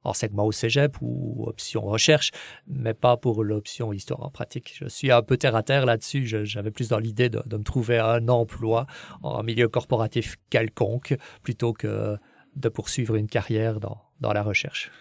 [0.04, 2.32] enseignement au cégep ou option recherche,
[2.68, 4.74] mais pas pour l'option histoire en pratique.
[4.76, 6.26] Je suis un peu terre à terre là-dessus.
[6.26, 8.88] J'avais plus dans l'idée de, me trouver un emploi
[9.22, 12.18] en milieu corporatif quelconque plutôt que
[12.56, 14.92] de poursuivre une carrière dans, dans la recherche.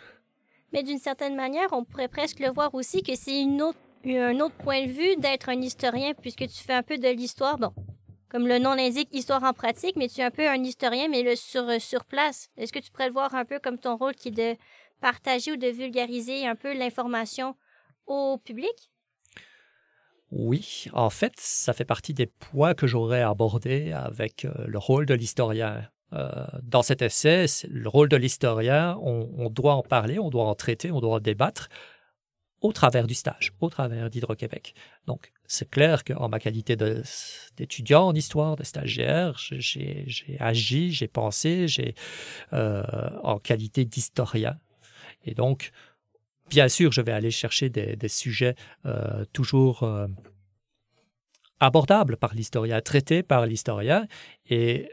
[0.73, 4.41] Mais d'une certaine manière, on pourrait presque le voir aussi que c'est une autre, un
[4.41, 7.59] autre point de vue d'être un historien puisque tu fais un peu de l'histoire.
[7.59, 7.73] Bon,
[8.33, 11.23] comme le nom l'indique, histoire en pratique, mais tu es un peu un historien, mais
[11.23, 12.49] le sur, sur place.
[12.57, 14.57] Est-ce que tu pourrais le voir un peu comme ton rôle qui est de
[15.03, 17.57] partager ou de vulgariser un peu l'information
[18.07, 18.91] au public?
[20.31, 25.05] Oui, en fait, ça fait partie des points que j'aurais abordés avec euh, le rôle
[25.05, 25.87] de l'historien.
[26.15, 30.55] Euh, dans cet essai, le rôle de l'historien, on, doit en parler, on doit en
[30.55, 31.69] traiter, on doit en débattre
[32.63, 34.75] au travers du stage, au travers d'Hydro-Québec.
[35.07, 36.77] Donc, c'est clair qu'en ma qualité
[37.57, 40.07] d'étudiant en histoire, de stagiaire, j'ai
[40.39, 41.95] agi, j'ai pensé, j'ai
[42.53, 42.83] euh,
[43.23, 44.59] en qualité d'historien,
[45.25, 45.71] et donc,
[46.49, 48.55] bien sûr, je vais aller chercher des, sujets
[48.87, 50.07] euh, toujours euh,
[51.61, 54.07] abordables par l'historien, traités par l'historien.
[54.51, 54.91] Et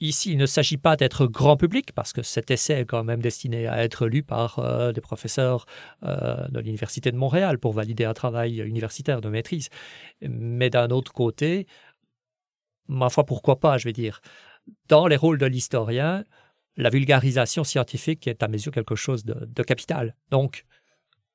[0.00, 3.20] ici, il ne s'agit pas d'être grand public, parce que cet essai est quand même
[3.20, 5.66] destiné à être lu par euh, des professeurs
[6.02, 9.68] de l'Université de Montréal pour valider un travail universitaire de maîtrise.
[10.22, 11.66] Mais d'un autre côté,
[12.88, 14.20] ma foi, pourquoi pas, je vais dire.
[14.88, 16.24] Dans les rôles de l'historien,
[16.76, 20.16] la vulgarisation scientifique est à mes yeux quelque chose de, capital.
[20.30, 20.64] Donc,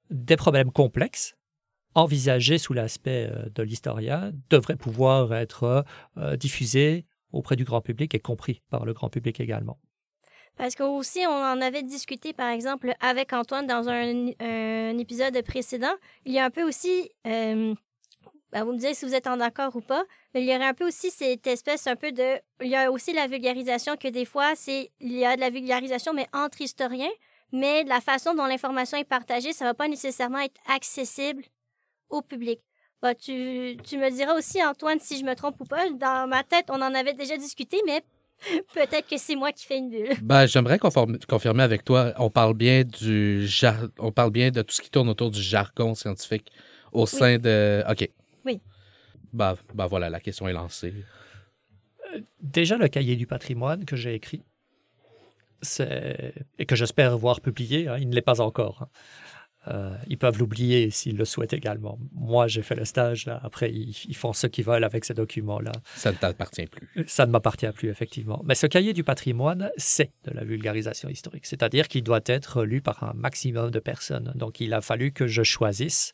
[0.10, 1.36] des problèmes complexes
[1.95, 5.86] envisagés sous l'aspect euh, de l'historien devraient pouvoir être
[6.17, 9.80] euh, diffusés auprès du grand public et compris par le grand public également.
[10.56, 15.93] Parce qu'aussi, on en avait discuté, par exemple, avec Antoine dans un, épisode précédent.
[16.25, 17.73] Il y a un peu aussi euh,
[18.51, 20.65] ben, vous me direz si vous êtes en accord ou pas, mais il y aurait
[20.65, 22.39] un peu aussi cette espèce un peu de...
[22.62, 25.49] Il y a aussi la vulgarisation que des fois, c'est il y a de la
[25.49, 27.12] vulgarisation, mais entre historiens,
[27.51, 31.43] mais la façon dont l'information est partagée, ça va pas nécessairement être accessible
[32.09, 32.59] au public.
[33.01, 35.89] Bah, tu, tu me diras aussi, Antoine, si je me trompe ou pas.
[35.91, 38.03] Dans ma tête, on en avait déjà discuté, mais
[38.73, 40.15] peut-être que c'est moi qui fais une bulle.
[40.21, 42.13] Ben, j'aimerais confirmer avec toi.
[42.17, 43.47] On parle bien du
[43.99, 46.51] on parle bien de tout ce qui tourne autour du jargon scientifique
[46.91, 47.83] au sein de.
[47.89, 48.09] OK.
[48.45, 48.62] Oui.
[49.34, 50.93] Bah, bah voilà, la question est lancée.
[52.13, 54.43] Euh, déjà, le cahier du patrimoine que j'ai écrit
[56.58, 57.88] et que j'espère voir publié.
[57.88, 58.84] Hein, il ne l'est pas encore.
[58.84, 58.89] Hein.
[59.67, 61.99] Euh, ils peuvent l'oublier s'ils le souhaitent également.
[62.13, 63.25] Moi, j'ai fait le stage.
[63.25, 63.39] Là.
[63.43, 65.73] Après, ils, font ce qu'ils veulent avec ces documents-là.
[65.95, 67.06] Ça ne t'appartient plus.
[67.08, 68.41] Ça ne m'appartient plus, effectivement.
[68.45, 71.45] Mais ce cahier du patrimoine, c'est de la vulgarisation historique.
[71.45, 74.32] C'est-à-dire qu'il doit être lu par un maximum de personnes.
[74.36, 76.13] Donc, il a fallu que je choisisse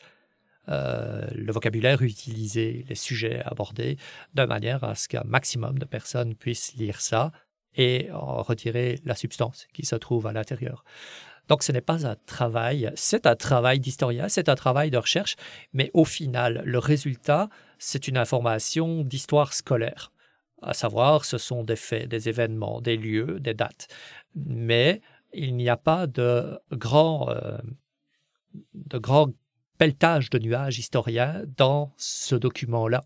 [0.70, 3.98] euh, le vocabulaire utilisé, les sujets abordés,
[4.34, 7.32] de manière à ce qu'un maximum de personnes puissent lire ça
[7.76, 10.84] et en retirer la substance qui se trouve à l'intérieur.
[11.48, 15.36] Donc ce n'est pas un travail, c'est un travail d'historien, c'est un travail de recherche,
[15.74, 20.12] mais au final, le résultat, c'est une information d'histoire scolaire.
[20.62, 23.88] À savoir, ce sont des faits, des événements, des lieux, des dates.
[24.34, 25.02] Mais
[25.34, 27.58] il n'y a pas de grand, euh,
[28.74, 29.30] de grand
[29.78, 33.04] pelletage de nuages historiens dans ce document-là.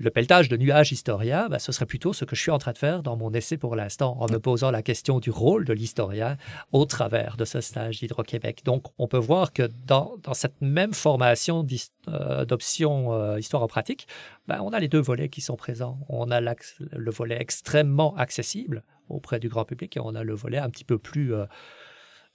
[0.00, 2.70] Le pelletage de nuages historiens, ben, ce serait plutôt ce que je suis en train
[2.70, 5.72] de faire dans mon essai pour l'instant, en me posant la question du rôle de
[5.72, 6.36] l'historien
[6.70, 8.62] au travers de ce stage d'Hydro-Québec.
[8.64, 11.66] Donc, on peut voir que dans, cette même formation
[12.06, 14.06] euh, d'option euh, histoire en pratique,
[14.46, 15.98] ben, on a les deux volets qui sont présents.
[16.08, 20.58] On a le volet extrêmement accessible auprès du grand public et on a le volet
[20.58, 21.46] un petit peu plus, euh,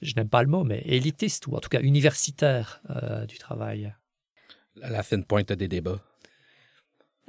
[0.02, 2.82] je n'aime pas le mot, mais élitiste ou en tout cas universitaire
[3.28, 3.94] du travail.
[4.76, 6.02] la fine pointe des débats.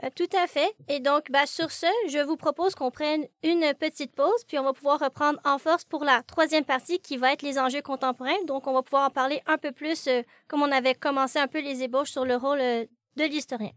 [0.03, 0.75] Ben, tout à fait.
[0.89, 4.65] Et donc, ben, sur ce, je vous propose qu'on prenne une petite pause, puis on
[4.65, 8.43] va pouvoir reprendre en force pour la troisième partie qui va être les enjeux contemporains.
[8.47, 11.47] Donc, on va pouvoir en parler un peu plus, euh, comme on avait commencé un
[11.47, 12.85] peu les ébauches sur le rôle euh,
[13.17, 13.71] de l'historien.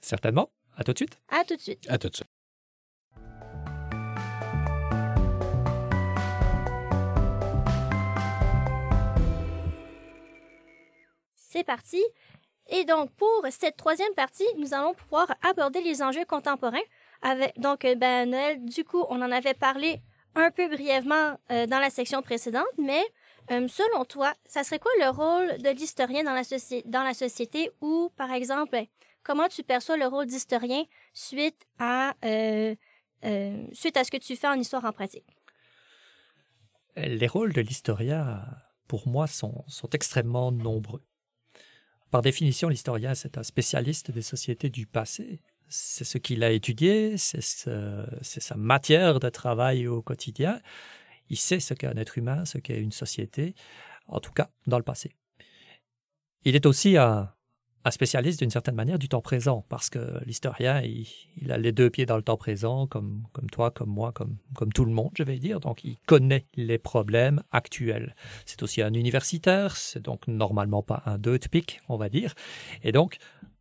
[0.00, 0.50] Certainement.
[0.76, 1.20] À tout de suite.
[1.28, 1.84] À tout de suite.
[1.90, 2.28] À tout de suite.
[11.52, 12.00] C'est parti.
[12.68, 16.78] Et donc, pour cette troisième partie, nous allons pouvoir aborder les enjeux contemporains.
[17.22, 20.00] Avec, donc, euh, ben, Noël, du coup, on en avait parlé
[20.36, 23.02] un peu brièvement euh, dans la section précédente, mais
[23.50, 26.42] euh, selon toi, ça serait quoi le rôle de l'historien dans, la
[26.84, 28.84] dans la société ou, par exemple,
[29.24, 32.14] comment tu perçois le rôle d'historien suite à,
[33.72, 35.26] suite à ce que tu fais en histoire en pratique?
[36.94, 38.44] Les rôles de l'historien,
[38.86, 41.02] pour moi, sont extrêmement nombreux.
[42.10, 45.40] Par définition, l'historien, c'est un spécialiste des sociétés du passé.
[45.68, 50.60] C'est ce qu'il a étudié, c'est sa matière de travail au quotidien.
[51.28, 53.54] Il sait ce qu'est un être humain, ce qu'est une société,
[54.08, 55.14] en tout cas dans le passé.
[56.44, 57.32] Il est aussi un,
[57.84, 61.88] un spécialiste d'une certaine manière du temps présent, parce que l'historien, il, a les deux
[61.88, 65.12] pieds dans le temps présent, comme, comme toi, comme moi, comme, comme tout le monde,
[65.14, 65.60] je vais dire.
[65.60, 68.14] Donc, il connaît les problèmes actuels.
[68.44, 72.34] C'est aussi un universitaire, c'est donc normalement pas un deux pic, on va dire.
[72.82, 73.18] Et donc,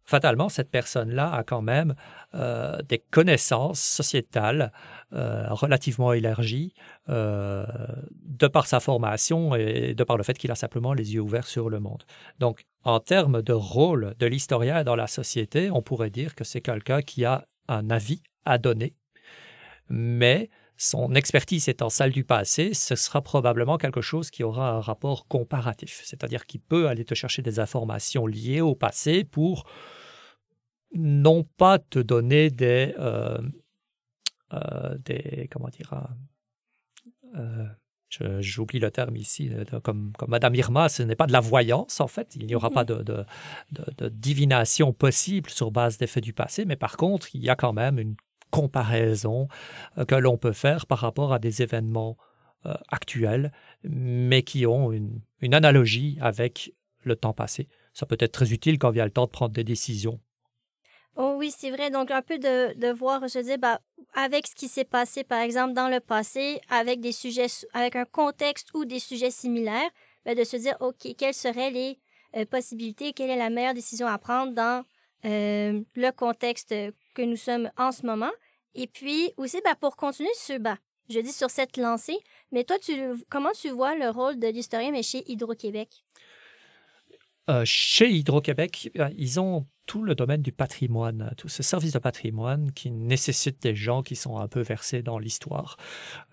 [0.10, 1.93] fatalement, cette personne-là a quand même
[2.34, 4.73] euh, des connaissances sociétales
[5.13, 6.73] euh, relativement élargies
[7.10, 7.65] euh,
[8.25, 11.47] de par sa formation et de par le fait qu'il a simplement les yeux ouverts
[11.47, 12.03] sur le monde.
[12.39, 16.61] Donc, en termes de rôle de l'historien dans la société, on pourrait dire que c'est
[16.61, 18.95] quelqu'un qui a un avis à donner,
[19.89, 24.79] mais son expertise étant celle du passé, ce sera probablement quelque chose qui aura un
[24.79, 29.65] rapport comparatif, c'est-à-dire qu'il peut aller te chercher des informations liées au passé pour
[30.93, 33.41] non pas te donner des, euh,
[34.53, 34.97] euh,
[35.51, 36.07] comment dire,
[37.35, 37.67] euh,
[38.39, 39.51] j'oublie le terme ici,
[39.83, 42.69] comme, comme Madame Irma, ce n'est pas de la voyance en fait, il n'y aura
[42.69, 43.25] pas de, de,
[43.71, 47.55] de, divination possible sur base des faits du passé, mais par contre, il y a
[47.55, 48.15] quand même une
[48.51, 49.47] comparaison
[50.07, 52.17] que l'on peut faire par rapport à des événements
[52.89, 53.51] actuels,
[53.83, 57.67] mais qui ont une, une analogie avec le temps passé.
[57.93, 60.19] Ça peut être très utile quand vient le temps de prendre des décisions
[61.21, 61.91] Oh oui, c'est vrai.
[61.91, 63.82] Donc, un peu de, de voir, je dis, bah,
[64.13, 68.05] avec ce qui s'est passé, par exemple, dans le passé, avec des sujets, avec un
[68.05, 69.89] contexte ou des sujets similaires,
[70.23, 71.99] ben, de se dire, OK, quelles seraient les
[72.38, 74.86] euh, possibilités, quelle est la meilleure décision à prendre dans
[75.25, 76.73] euh, le contexte
[77.13, 78.32] que nous sommes en ce moment.
[78.73, 80.77] Et puis aussi, ben, pour continuer sur, ben,
[81.10, 82.19] je dis sur cette lancée,
[82.53, 82.93] mais toi, tu,
[83.29, 85.89] comment tu vois le rôle de l'historien, mais chez Hydro-Québec?
[87.49, 92.71] Euh, chez Hydro-Québec, ils ont tout le domaine du patrimoine, tous ces services de patrimoine
[92.73, 95.78] qui nécessitent des gens qui sont un peu versés dans l'histoire.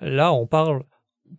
[0.02, 0.84] Là, on parle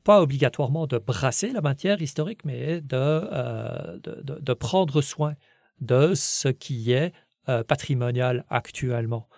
[0.03, 5.35] pas obligatoirement de brasser la matière historique, mais de, euh, de, prendre soin
[5.79, 7.13] de ce qui est
[7.49, 9.29] euh, patrimonial actuellement.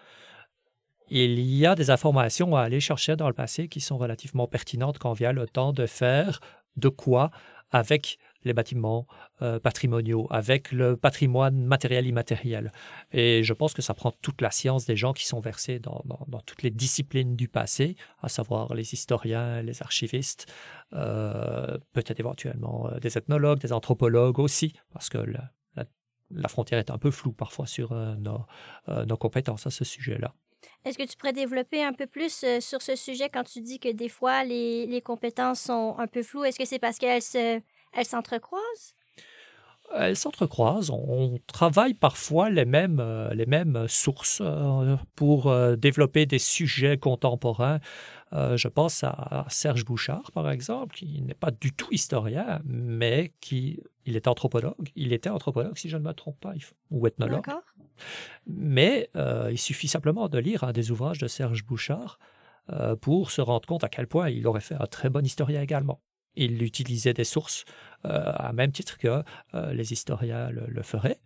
[1.09, 4.99] Il y a des informations à aller chercher dans le passé qui sont relativement pertinentes
[4.99, 6.39] quand vient le temps de faire
[6.77, 7.29] de quoi
[7.71, 9.05] avec les bâtiments
[9.41, 12.71] euh, patrimoniaux, avec le patrimoine matériel immatériel.
[13.11, 16.03] Et je pense que ça prend toute la science des gens qui sont versés dans,
[16.45, 20.45] toutes les disciplines du passé, à savoir les historiens, les archivistes,
[20.93, 27.11] euh, peut-être éventuellement des ethnologues, des anthropologues aussi, parce que la, frontière est un peu
[27.11, 30.33] floue parfois sur nos, compétences à ce sujet-là.
[30.85, 33.79] Est-ce que tu pourrais développer un peu plus euh, sur ce sujet quand tu dis
[33.79, 36.45] que des fois les, les compétences sont un peu floues?
[36.45, 37.61] Est-ce que c'est parce qu'elles se,
[37.93, 38.95] elles s'entrecroisent?
[39.95, 40.91] Elles s'entrecroisent.
[40.91, 47.79] On travaille parfois les mêmes, euh, les mêmes sources euh, pour développer des sujets contemporains.
[48.31, 53.79] je pense à Serge Bouchard, par exemple, qui n'est pas du tout historien, mais qui
[54.09, 54.89] il est anthropologue.
[54.95, 56.53] Il était anthropologue, si je ne me trompe pas,
[56.89, 57.45] ou ethnologue.
[58.47, 62.19] Mais euh, il suffit simplement de lire un des ouvrages de Serge Bouchard
[62.71, 65.61] euh, pour se rendre compte à quel point il aurait fait un très bon historien
[65.61, 66.01] également.
[66.41, 67.65] Il utilisait des sources
[68.05, 69.23] euh, à même titre que
[69.73, 71.19] les historiens le, feraient.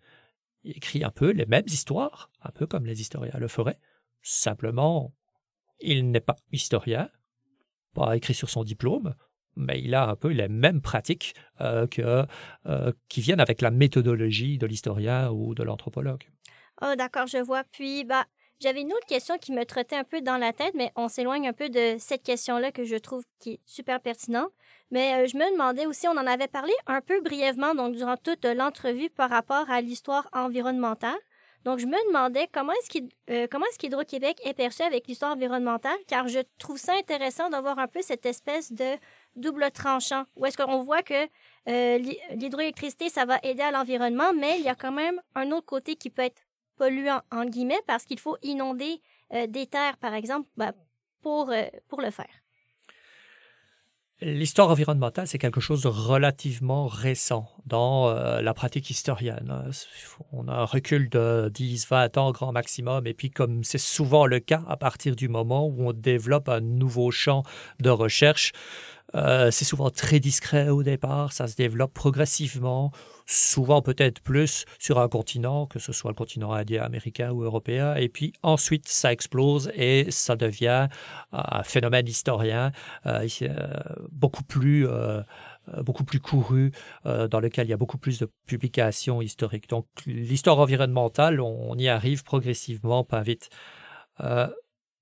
[0.64, 3.80] Il écrit un peu les mêmes histoires, un peu comme les historiens le feraient.
[4.22, 5.14] Simplement,
[5.80, 7.10] il n'est pas historien,
[7.94, 9.14] pas écrit sur son diplôme,
[9.56, 12.26] mais il a un peu les mêmes pratiques que,
[13.10, 16.24] qui viennent avec la méthodologie de l'historien ou de l'anthropologue.
[16.82, 17.64] Oh, d'accord, je vois.
[17.72, 18.26] Puis, bah,
[18.60, 21.48] j'avais une autre question qui me trottait un peu dans la tête, mais on s'éloigne
[21.48, 24.52] un peu de cette question-là que je trouve qui est super pertinente.
[24.92, 28.16] Mais euh, je me demandais aussi, on en avait parlé un peu brièvement, donc durant
[28.16, 31.18] toute l'entrevue par rapport à l'histoire environnementale.
[31.66, 33.48] Donc, je me demandais comment est-ce euh,
[33.80, 38.26] qu'Hydro-Québec est perçu avec l'histoire environnementale, car je trouve ça intéressant d'avoir un peu cette
[38.26, 38.98] espèce de
[39.36, 41.28] double tranchant, où est-ce qu'on voit que
[41.70, 42.00] euh,
[42.32, 45.96] l'hydroélectricité, ça va aider à l'environnement, mais il y a quand même un autre côté
[45.96, 46.42] qui peut être
[46.78, 49.02] polluant, en guillemets, parce qu'il faut inonder
[49.34, 50.74] euh, des terres, par exemple, ben,
[51.22, 52.26] pour, euh, pour le faire.
[54.22, 59.72] L'histoire environnementale, c'est quelque chose de relativement récent dans euh, la pratique historienne.
[60.32, 64.40] On a un recul de 10-20 ans grand maximum, et puis comme c'est souvent le
[64.40, 67.44] cas à partir du moment où on développe un nouveau champ
[67.80, 68.54] de recherche,
[69.14, 72.92] c'est souvent très discret au départ, ça se développe progressivement
[73.26, 77.96] souvent peut-être plus sur un continent, que ce soit le continent indien, américain ou européen,
[77.96, 80.88] et puis ensuite ça explose et ça devient
[81.32, 82.72] un phénomène historien
[83.06, 83.74] euh, euh,
[84.12, 85.22] beaucoup plus euh,
[85.82, 86.74] beaucoup plus couru,
[87.06, 89.70] dans lequel il y a beaucoup plus de publications historiques.
[89.70, 93.50] Donc l'histoire environnementale, on, y arrive progressivement, pas vite.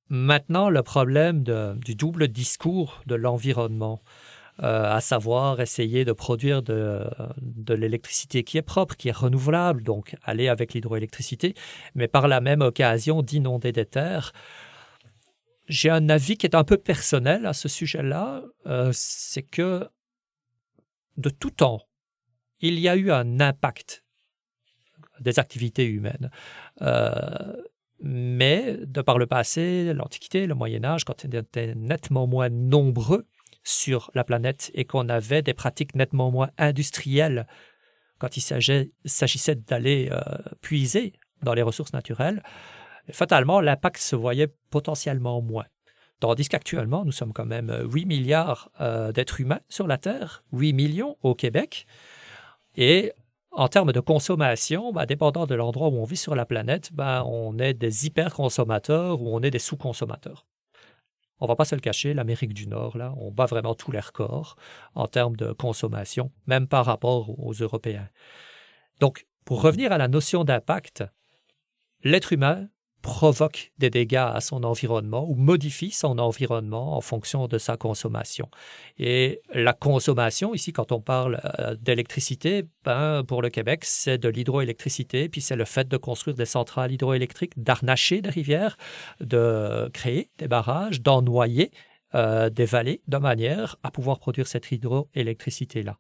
[0.08, 4.04] maintenant, le problème du double discours de l'environnement.
[4.64, 7.10] Euh, à savoir essayer de produire de,
[7.74, 11.56] l'électricité qui est propre, qui est renouvelable, donc aller avec l'hydroélectricité,
[11.96, 14.34] mais par la même occasion d'inonder des terres.
[15.68, 19.90] J'ai un avis qui est un peu personnel à ce sujet-là, euh, c'est que
[21.18, 21.82] de tout temps,
[22.60, 24.04] il y a eu un impact
[25.20, 26.30] des activités humaines.
[26.84, 27.56] Euh,
[28.00, 33.26] mais de par le passé, l'Antiquité, le Moyen Âge, quand on était nettement moins nombreux
[33.64, 37.48] sur la planète et qu'on avait des pratiques nettement moins industrielles
[38.18, 40.22] quand il s'agissait d'aller euh,
[40.62, 42.44] puiser dans les ressources naturelles,
[43.10, 45.66] fatalement, l'impact se voyait potentiellement moins.
[46.20, 50.74] Tandis qu'actuellement, nous sommes quand même 8 milliards euh, d'êtres humains sur la Terre, 8
[50.74, 51.88] millions au Québec.
[52.76, 53.12] Et
[53.52, 57.24] en termes de consommation, bah, dépendant de l'endroit où on vit sur la planète, bah,
[57.26, 60.46] on est des hyper-consommateurs ou on est des sous-consommateurs
[61.42, 64.00] on va pas se le cacher, l'Amérique du Nord, là, on bat vraiment tous les
[64.00, 64.56] records
[64.94, 68.08] en termes de consommation, même par rapport aux Européens.
[69.00, 71.04] Donc, pour revenir à la notion d'impact,
[72.04, 72.68] l'être humain
[73.02, 78.50] provoque des dégâts à son environnement ou modifie son environnement en fonction de sa consommation.
[78.98, 84.30] Et la consommation, ici, quand on parle euh, d'électricité, ben, pour le Québec, c'est de
[84.30, 88.78] l'hydroélectricité, puis c'est le fait de construire des centrales hydroélectriques, d'arnacher des rivières,
[89.20, 91.72] de créer des barrages, d'ennoyer
[92.14, 95.98] euh, des vallées de manière à pouvoir produire cette hydroélectricité-là.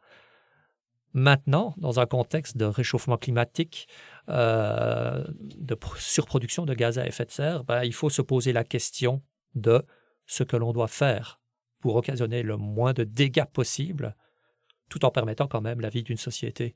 [1.13, 3.87] Maintenant, dans un contexte de réchauffement climatique,
[4.29, 8.63] euh, de surproduction de gaz à effet de serre, ben, il faut se poser la
[8.63, 9.21] question
[9.55, 9.83] de
[10.25, 11.41] ce que l'on doit faire
[11.81, 14.15] pour occasionner le moins de dégâts possible,
[14.89, 16.75] tout en permettant quand même la vie d'une société.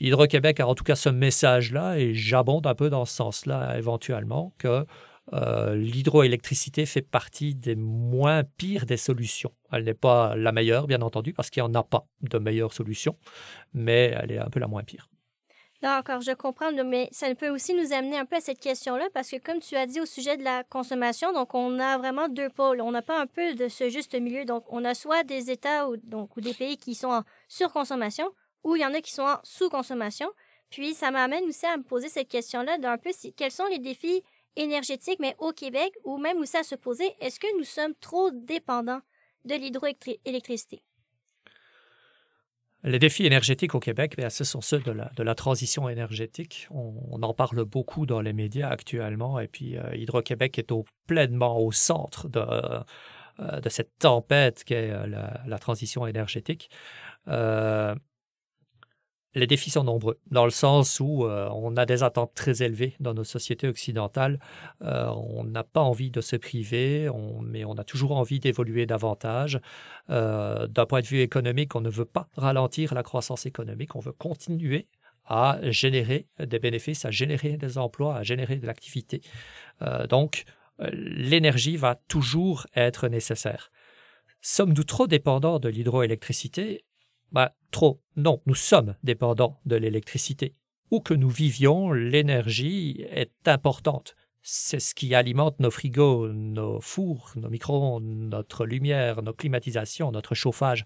[0.00, 4.52] Hydro-Québec a en tout cas ce message-là, et j'abonde un peu dans ce sens-là éventuellement,
[4.58, 4.84] que
[5.32, 9.52] euh, l'hydroélectricité fait partie des moins pires des solutions.
[9.72, 12.72] Elle n'est pas la meilleure, bien entendu, parce qu'il n'y en a pas de meilleure
[12.72, 13.16] solution,
[13.72, 15.08] mais elle est un peu la moins pire.
[15.82, 19.30] D'accord, je comprends, mais ça peut aussi nous amener un peu à cette question-là, parce
[19.30, 22.48] que comme tu as dit au sujet de la consommation, donc on a vraiment deux
[22.48, 22.80] pôles.
[22.80, 24.46] On n'a pas un peu de ce juste milieu.
[24.46, 28.30] Donc, on a soit des États ou, donc, ou des pays qui sont en surconsommation,
[28.62, 30.30] ou il y en a qui sont en sous-consommation.
[30.70, 33.78] Puis, ça m'amène aussi à me poser cette question-là d'un peu si, quels sont les
[33.78, 34.22] défis
[34.56, 38.30] énergétiques, mais au Québec, ou même aussi à se poser, est-ce que nous sommes trop
[38.30, 39.00] dépendants
[39.44, 40.82] de l'hydroélectricité?
[42.86, 46.68] Les défis énergétiques au Québec, bien, ce sont ceux de la, transition énergétique.
[46.70, 50.70] On, en parle beaucoup dans les médias actuellement, et puis euh, Hydro-Québec est
[51.06, 52.40] pleinement au centre de,
[53.40, 56.68] euh, cette tempête qu'est euh, la, transition énergétique.
[59.34, 62.94] Les défis sont nombreux, dans le sens où euh, on a des attentes très élevées
[63.00, 64.38] dans nos sociétés occidentales.
[64.82, 67.10] Euh, on n'a pas envie de se priver,
[67.42, 69.60] mais on a toujours envie d'évoluer davantage.
[70.10, 74.00] Euh, d'un point de vue économique, on ne veut pas ralentir la croissance économique, on
[74.00, 74.86] veut continuer
[75.26, 79.22] à générer des bénéfices, à générer des emplois, à générer de l'activité.
[80.10, 80.44] donc,
[80.92, 83.70] l'énergie va toujours être nécessaire.
[84.42, 86.84] Sommes-nous trop dépendants de l'hydroélectricité?
[87.34, 88.00] Bah, trop.
[88.16, 90.54] Non, nous sommes dépendants de l'électricité.
[90.90, 94.14] Où que nous vivions, l'énergie est importante.
[94.42, 100.34] C'est ce qui alimente nos frigos, nos fours, nos micro-ondes, notre lumière, nos climatisations, notre
[100.34, 100.84] chauffage.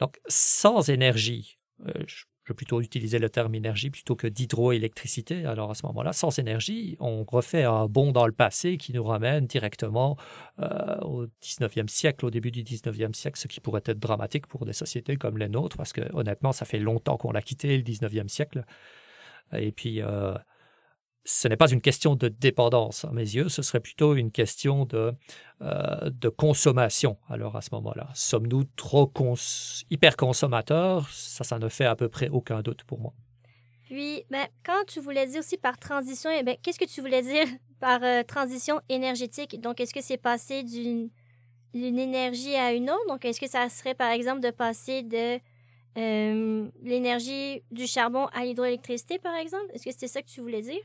[0.00, 2.04] Donc, sans énergie, euh,
[2.48, 5.44] vais plutôt utiliser le terme énergie plutôt que d'hydroélectricité.
[5.44, 9.04] Alors à ce moment-là, sans énergie, on refait un bond dans le passé qui nous
[9.04, 10.16] ramène directement
[10.60, 14.64] euh, au 19e siècle, au début du 19e siècle, ce qui pourrait être dramatique pour
[14.64, 17.82] des sociétés comme les nôtres, parce que honnêtement, ça fait longtemps qu'on l'a quitté, le
[17.82, 18.64] 19e siècle.
[19.52, 20.34] Et puis, euh,
[21.26, 24.84] ce n'est pas une question de dépendance à mes yeux, ce serait plutôt une question
[24.84, 25.12] de,
[25.60, 27.18] euh, de consommation.
[27.28, 29.12] Alors à ce moment-là, sommes-nous trop
[29.90, 33.12] hyper consommateurs Ça, ça ne fait à peu près aucun doute pour moi.
[33.86, 37.22] Puis, ben, quand tu voulais dire aussi par transition, eh ben, qu'est-ce que tu voulais
[37.22, 37.46] dire
[37.80, 39.60] par euh, transition énergétique?
[39.60, 41.10] Donc, est-ce que c'est passer d'une
[41.74, 43.06] énergie à une autre?
[43.08, 45.38] Donc, est-ce que ça serait, par exemple, de passer de
[45.98, 49.66] euh, l'énergie du charbon à l'hydroélectricité, par exemple?
[49.72, 50.82] Est-ce que c'était ça que tu voulais dire?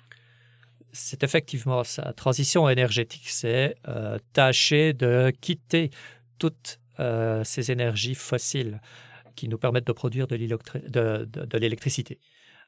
[0.93, 2.13] C'est effectivement ça.
[2.13, 5.91] Transition énergétique, c'est euh, tâcher de quitter
[6.37, 8.81] toutes euh, ces énergies fossiles
[9.35, 12.19] qui nous permettent de produire de l'électricité.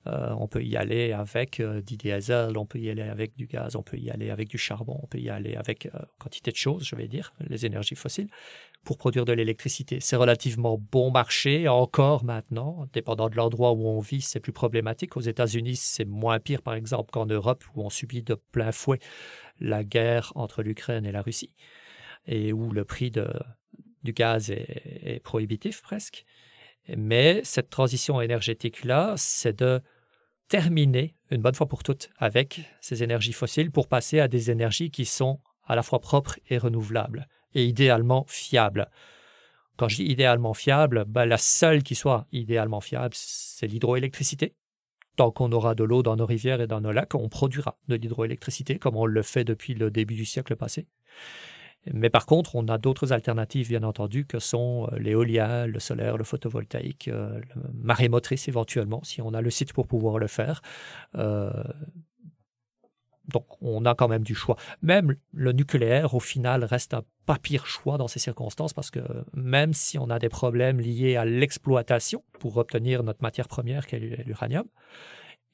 [0.07, 3.47] Euh, on peut y aller avec euh, du diesel, on peut y aller avec du
[3.47, 6.51] gaz, on peut y aller avec du charbon, on peut y aller avec euh, quantité
[6.51, 8.27] de choses, je vais dire, les énergies fossiles,
[8.83, 10.01] pour produire de l'électricité.
[10.01, 15.15] C'est relativement bon marché encore maintenant, dépendant de l'endroit où on vit, c'est plus problématique.
[15.15, 18.99] Aux États-Unis, c'est moins pire, par exemple, qu'en Europe, où on subit de plein fouet
[19.61, 21.55] la guerre entre l'Ukraine et la Russie,
[22.27, 23.29] et où le prix de,
[24.03, 26.25] du gaz est prohibitif presque.
[26.97, 29.81] Mais cette transition énergétique-là, c'est de
[30.53, 34.91] terminer une bonne fois pour toutes avec ces énergies fossiles pour passer à des énergies
[34.91, 38.87] qui sont à la fois propres et renouvelables et idéalement fiables.
[39.77, 44.53] Quand je dis idéalement fiable, ben la seule qui soit idéalement fiable, c'est l'hydroélectricité.
[45.15, 47.95] Tant qu'on aura de l'eau dans nos rivières et dans nos lacs, on produira de
[47.95, 50.85] l'hydroélectricité comme on le fait depuis le début du siècle passé.
[51.91, 56.17] Mais par contre, on a d'autres alternatives, bien entendu, que sont euh, l'éolien, le solaire,
[56.17, 60.27] le photovoltaïque, euh, le marée motrice éventuellement, si on a le site pour pouvoir le
[60.27, 60.61] faire.
[61.15, 61.51] Euh,
[63.27, 64.57] donc, on a quand même du choix.
[64.81, 68.99] Même le nucléaire, au final, reste un pas pire choix dans ces circonstances parce que
[69.33, 73.95] même si on a des problèmes liés à l'exploitation pour obtenir notre matière première, qui
[73.95, 74.65] est l'uranium,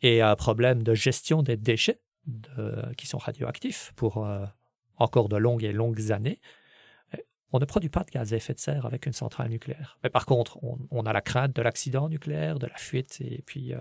[0.02, 2.00] et un problème de gestion des déchets
[2.98, 4.28] qui sont radioactifs pour
[5.00, 6.40] encore de longues et longues années,
[7.52, 9.98] on ne produit pas de gaz à effet de serre avec une centrale nucléaire.
[10.04, 13.74] Mais par contre, on, a la crainte de l'accident nucléaire, de la fuite et puis
[13.74, 13.80] euh,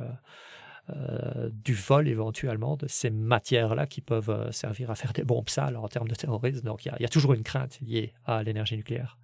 [0.90, 5.50] euh, du vol éventuellement de ces matières-là qui peuvent euh, servir à faire des bombes
[5.50, 6.62] sales en termes de terrorisme.
[6.62, 9.18] Donc il y, a toujours une crainte liée à l'énergie nucléaire.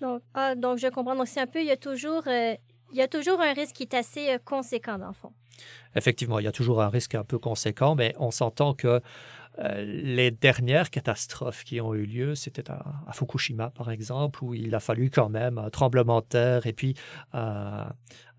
[0.00, 1.16] Donc, ah, donc je comprends.
[1.16, 2.58] Donc c'est un peu, il y a toujours, il
[2.96, 5.32] y a toujours un risque qui est assez conséquent dans le fond.
[5.96, 9.00] Effectivement, il y a toujours un risque un peu conséquent, mais on s'entend que
[9.60, 14.74] euh, les dernières catastrophes qui ont eu lieu, c'était à, Fukushima, par exemple, où il
[14.74, 16.94] a fallu quand même un tremblement de terre et puis
[17.34, 17.84] euh,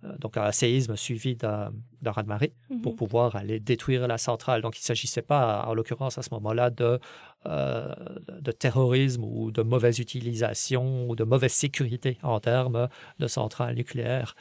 [0.05, 1.71] euh, donc un séisme suivi d'un
[2.05, 2.97] raz-de-marée pour mhm.
[2.97, 4.61] pouvoir aller détruire la centrale.
[4.61, 6.99] Donc il ne s'agissait pas, en l'occurrence, à ce moment-là, de,
[7.45, 12.87] de terrorisme ou de mauvaise utilisation ou de mauvaise sécurité en termes
[13.19, 14.35] de centrales nucléaires.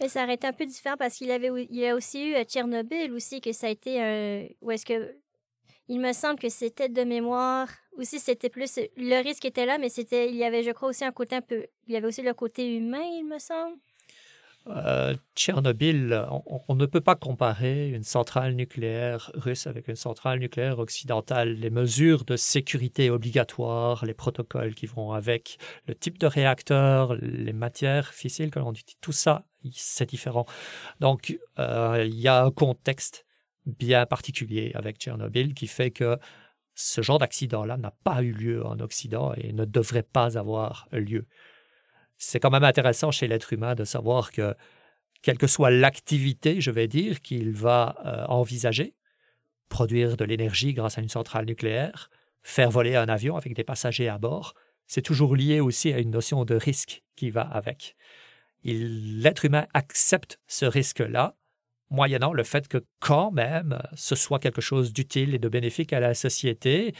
[0.00, 2.34] Mais ça aurait été un peu différent parce qu'il avait il y a aussi eu
[2.34, 5.14] à Tchernobyl aussi que ça a été un où est-ce que
[5.88, 9.88] il me semble que c'était de mémoire aussi c'était plus le risque était là mais
[9.88, 12.22] c'était il y avait je crois aussi un côté un peu il y avait aussi
[12.22, 13.76] le côté humain il me semble.
[14.66, 20.38] Euh, Tchernobyl, on, on, ne peut pas comparer une centrale nucléaire russe avec une centrale
[20.38, 21.52] nucléaire occidentale.
[21.52, 27.52] Les mesures de sécurité obligatoires, les protocoles qui vont avec, le type de réacteur, les
[27.52, 30.46] matières fissiles que l'on utilise, tout ça, c'est différent.
[31.00, 33.26] Donc, euh, il y a un contexte
[33.66, 36.18] bien particulier avec Tchernobyl qui fait que
[36.74, 41.26] ce genre d'accident-là n'a pas eu lieu en Occident et ne devrait pas avoir lieu
[42.16, 44.54] c'est quand même intéressant chez l'être humain de savoir que,
[45.22, 48.94] quelle que soit l'activité, je vais dire, qu'il va euh, envisager,
[49.68, 52.10] produire de l'énergie grâce à une centrale nucléaire,
[52.42, 54.54] faire voler un avion avec des passagers à bord,
[54.86, 57.96] c'est toujours lié aussi à une notion de risque qui va avec.
[58.64, 61.36] L'être humain accepte ce risque-là,
[61.90, 66.00] moyennant le fait que quand même ce soit quelque chose d'utile et de bénéfique à
[66.00, 66.94] la société,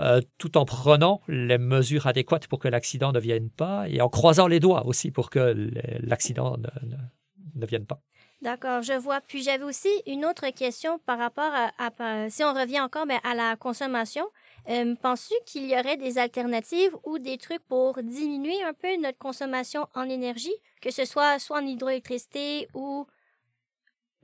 [0.00, 4.08] euh, tout en prenant les mesures adéquates pour que l'accident ne vienne pas et en
[4.08, 5.54] croisant les doigts aussi pour que
[6.00, 8.00] l'accident ne, vienne pas.
[8.42, 9.20] D'accord, je vois.
[9.20, 13.54] Puis j'avais aussi une autre question par rapport à, si on revient encore à la
[13.54, 14.26] consommation.
[14.68, 19.18] Euh, Penses-tu qu'il y aurait des alternatives ou des trucs pour diminuer un peu notre
[19.18, 23.06] consommation en énergie, que ce soit soit en hydroélectricité ou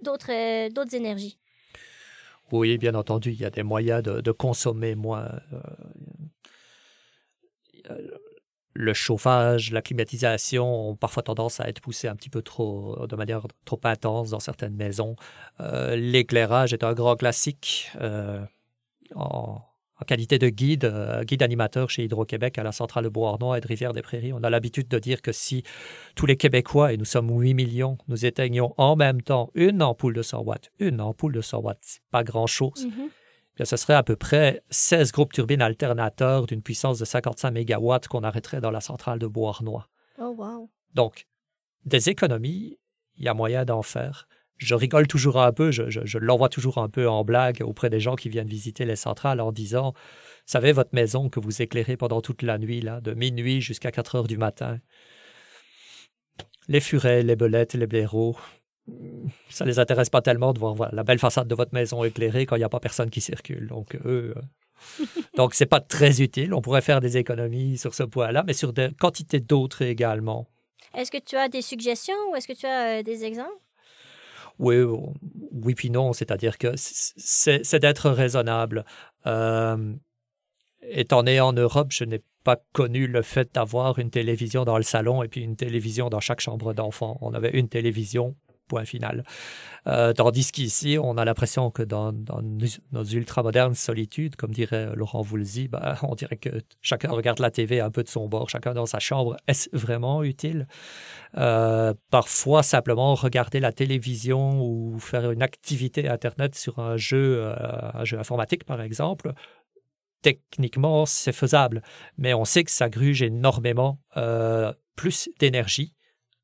[0.00, 1.38] d'autres euh, d'autres énergies?
[2.52, 5.30] Oui, bien entendu, il y a des moyens de, consommer moins.
[7.90, 8.08] Euh,
[8.72, 13.16] le chauffage, la climatisation ont parfois tendance à être poussés un petit peu trop, de
[13.16, 15.16] manière trop intense dans certaines maisons.
[15.60, 17.90] Euh, l'éclairage est un grand classique.
[18.00, 18.40] Euh,
[20.00, 23.60] en qualité de guide, euh, guide animateur chez Hydro-Québec à la centrale de Beauharnois et
[23.60, 25.62] de Rivière-des-Prairies, on a l'habitude de dire que si
[26.14, 30.14] tous les Québécois, et nous sommes 8 millions, nous éteignions en même temps une ampoule
[30.14, 32.86] de 100 watts, une ampoule de 100 watts, c'est pas grand-chose.
[32.86, 33.64] Mm-hmm.
[33.64, 38.24] ce serait à peu près 16 groupes turbines alternateurs d'une puissance de 55 mégawatts qu'on
[38.24, 39.88] arrêterait dans la centrale de Beauharnois.
[40.18, 40.70] Oh, wow.
[40.94, 41.26] Donc,
[41.84, 42.78] des économies,
[43.16, 44.26] il y a moyen d'en faire
[44.60, 48.14] je rigole toujours un peu, je, l'envoie toujours un peu en blague auprès des gens
[48.14, 49.94] qui viennent visiter les centrales en disant,
[50.44, 54.16] savez, votre maison que vous éclairez pendant toute la nuit, là, de minuit jusqu'à 4
[54.16, 54.78] heures du matin,
[56.68, 58.36] les furets, les belettes, les blaireaux,
[59.48, 62.56] ça les intéresse pas tellement de voir la belle façade de votre maison éclairée quand
[62.56, 63.68] il n'y a pas personne qui circule.
[63.68, 65.06] Donc, eux, euh,
[65.36, 66.52] donc c'est pas très utile.
[66.52, 70.48] On pourrait faire des économies sur ce point-là, mais sur des quantités d'autres également.
[70.94, 73.69] Est-ce que tu as des suggestions ou est-ce que tu as euh, des exemples?
[74.60, 74.76] Oui,
[75.52, 78.84] oui puis non, c'est-à-dire que c'est d'être raisonnable.
[79.26, 79.94] Euh,
[80.82, 84.82] étant né en Europe, je n'ai pas connu le fait d'avoir une télévision dans le
[84.82, 87.16] salon et puis une télévision dans chaque chambre d'enfant.
[87.22, 88.36] On avait une télévision
[88.70, 89.24] point final.
[89.86, 95.66] Euh, tandis qu'ici, on a l'impression que dans, nos ultra-modernes solitudes, comme dirait Laurent Voulzy,
[95.68, 96.50] bah, on dirait que
[96.80, 99.36] chacun regarde la TV un peu de son bord, chacun dans sa chambre.
[99.48, 100.68] Est-ce vraiment utile?
[101.36, 106.94] Euh, parfois, simplement regarder la télévision ou faire une activité Internet sur euh,
[107.94, 109.32] un jeu informatique, par exemple,
[110.22, 111.82] techniquement, c'est faisable,
[112.18, 113.98] mais on sait que ça gruge énormément
[114.94, 115.94] plus d'énergie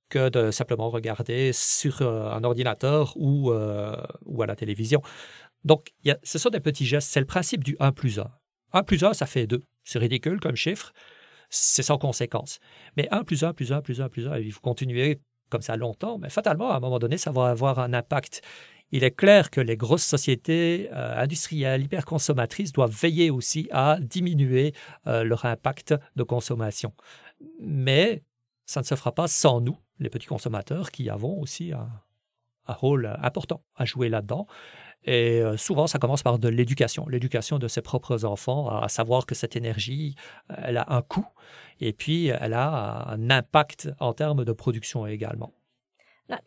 [0.09, 5.03] que de simplement regarder sur euh, un ordinateur ou, euh, ou à la télévision.
[5.65, 7.11] Donc, y a, ce sont des petits gestes.
[7.11, 8.31] C'est le principe du 1 plus 1.
[8.73, 9.65] 1 plus 1, ça fait 2.
[9.85, 10.93] C'est ridicule comme chiffre.
[11.49, 12.59] C'est sans conséquence.
[12.97, 15.77] Mais 1 plus 1 plus 1 plus 1 plus 1, il faut continuer comme ça
[15.77, 18.43] longtemps, mais fatalement, à un moment donné, ça va avoir un impact.
[18.91, 24.73] Il est clair que les grosses sociétés euh, industrielles hyperconsommatrices doivent veiller aussi à diminuer
[25.05, 26.93] leur impact de consommation.
[27.61, 28.23] Mais
[28.65, 31.89] ça ne se fera pas sans nous, les petits consommateurs, qui avons aussi un,
[32.69, 34.49] rôle important à jouer là-dedans.
[35.05, 39.25] Et euh, souvent, ça commence par de l'éducation, l'éducation de ses propres enfants, à savoir
[39.25, 40.17] que cette énergie,
[40.49, 41.27] elle a un coût
[41.81, 45.53] et puis elle a un impact en termes de production également.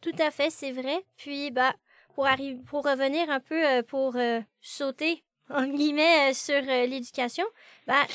[0.02, 1.06] tout à fait, c'est vrai.
[1.16, 1.74] Puis, bah,
[2.16, 7.45] pour, arriver, pour revenir un peu, euh, pour euh, sauter, en guillemets, sur l'éducation,
[7.88, 8.06] bah,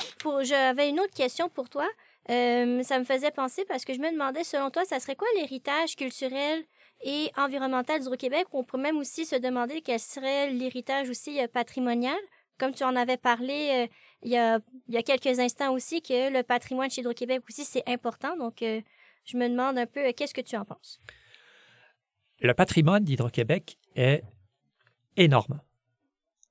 [0.43, 1.89] j'avais une autre question pour toi.
[2.31, 5.29] Euh, ça me faisait penser parce que je me demandais, selon toi, ça serait quoi
[5.37, 6.65] l'héritage culturel
[7.03, 8.47] et environnemental du Québec?
[8.53, 12.17] On pourrait même aussi se demander quel serait l'héritage aussi euh, patrimonial.
[12.59, 16.01] Comme tu en avais parlé euh, il, y a, il y a quelques instants aussi,
[16.03, 18.37] que le patrimoine chez Hydro-Québec aussi, c'est important.
[18.37, 21.01] Donc, je me demande un peu, qu'est-ce que tu en penses?
[22.41, 24.23] Le patrimoine d'Hydro-Québec est
[25.17, 25.61] énorme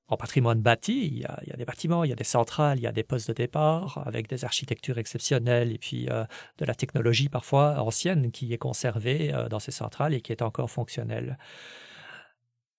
[0.08, 2.86] en patrimoine bâti, il y, a, des bâtiments, il y a des centrales, il y
[2.86, 6.24] a des postes de départ avec des architectures exceptionnelles et puis euh,
[6.58, 10.42] de la technologie parfois ancienne qui est conservée euh, dans ces centrales et qui est
[10.42, 11.38] encore fonctionnelle.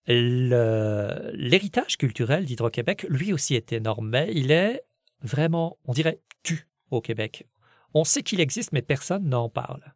[0.07, 4.83] L'héritage culturel d'Hydro-Québec, lui aussi, est énorme, mais il est
[5.21, 7.47] vraiment, on dirait, tu au Québec.
[7.95, 9.95] On sait qu'il existe, mais personne n'en parle.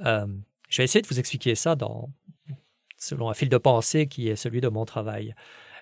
[0.00, 0.26] Euh,
[0.68, 2.10] Je vais essayer de vous expliquer ça dans,
[2.96, 5.34] selon un fil de pensée qui est celui de mon travail.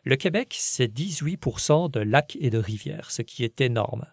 [0.05, 4.05] Le Québec, c'est 18% de lacs et de rivières, ce qui est énorme.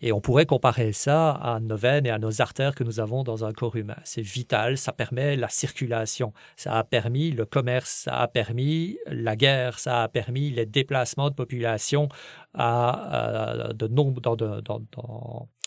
[0.00, 3.24] Et on pourrait comparer ça à nos veines et à nos artères que nous avons
[3.24, 3.96] dans un corps humain.
[4.04, 9.36] C'est vital, ça permet la circulation, ça a permis le commerce, ça a permis la
[9.36, 12.10] guerre, ça a permis les déplacements de population
[12.54, 13.86] de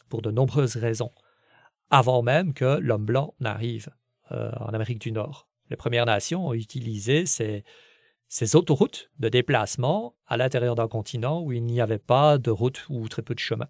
[0.10, 1.12] pour de nombreuses raisons,
[1.90, 3.90] avant même que l'homme blanc n'arrive
[4.32, 5.48] euh, en Amérique du Nord.
[5.72, 7.64] Les Premières Nations ont utilisé ces,
[8.30, 12.86] ces autoroutes de déplacement à l'intérieur d'un continent où il n'y avait pas de route
[12.88, 13.68] ou très peu de chemin.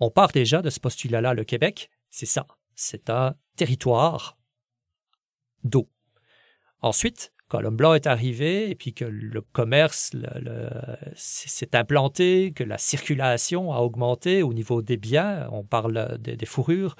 [0.00, 1.32] On part déjà de ce postulat-là.
[1.32, 2.46] Le Québec, c'est ça.
[2.74, 4.36] C'est un territoire
[5.62, 5.88] d'eau.
[6.80, 10.10] Ensuite, quand l'homme blanc est arrivé et puis que le commerce
[11.14, 16.96] s'est implanté, que la circulation a augmenté au niveau des biens, on parle des fourrures,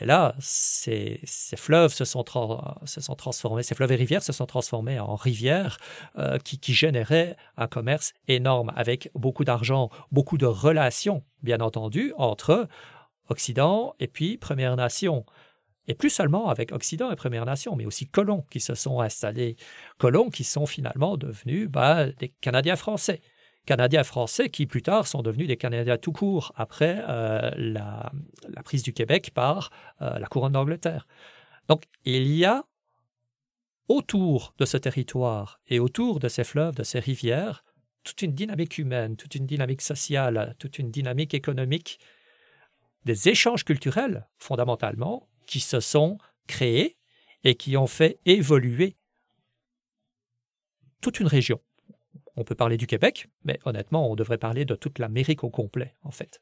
[0.00, 1.20] et là, ces,
[1.56, 5.78] fleuves se sont, transformés, ces fleuves et rivières se sont transformés en rivières
[6.18, 12.68] euh, qui, généraient un commerce énorme avec beaucoup d'argent, beaucoup de relations, bien entendu, entre
[13.28, 15.24] Occident et puis Première Nation.
[15.86, 19.56] Et plus seulement avec Occident et Première Nation, mais aussi colons qui se sont installés,
[19.98, 23.20] colons qui sont finalement devenus bah, des Canadiens français.
[23.66, 28.12] Canadiens français qui plus tard sont devenus des Canadiens tout court après euh, la,
[28.62, 29.70] prise du Québec par
[30.02, 31.06] euh, la couronne d'Angleterre.
[31.68, 32.64] Donc il y a
[33.88, 37.64] autour de ce territoire et autour de ces fleuves, de ces rivières,
[38.02, 41.98] toute une dynamique humaine, toute une dynamique sociale, toute une dynamique économique,
[43.04, 46.96] des échanges culturels fondamentalement qui se sont créés
[47.44, 48.96] et qui ont fait évoluer
[51.00, 51.60] toute une région
[52.36, 55.94] on peut parler du Québec, mais honnêtement, on devrait parler de toute l'Amérique au complet,
[56.02, 56.40] en fait.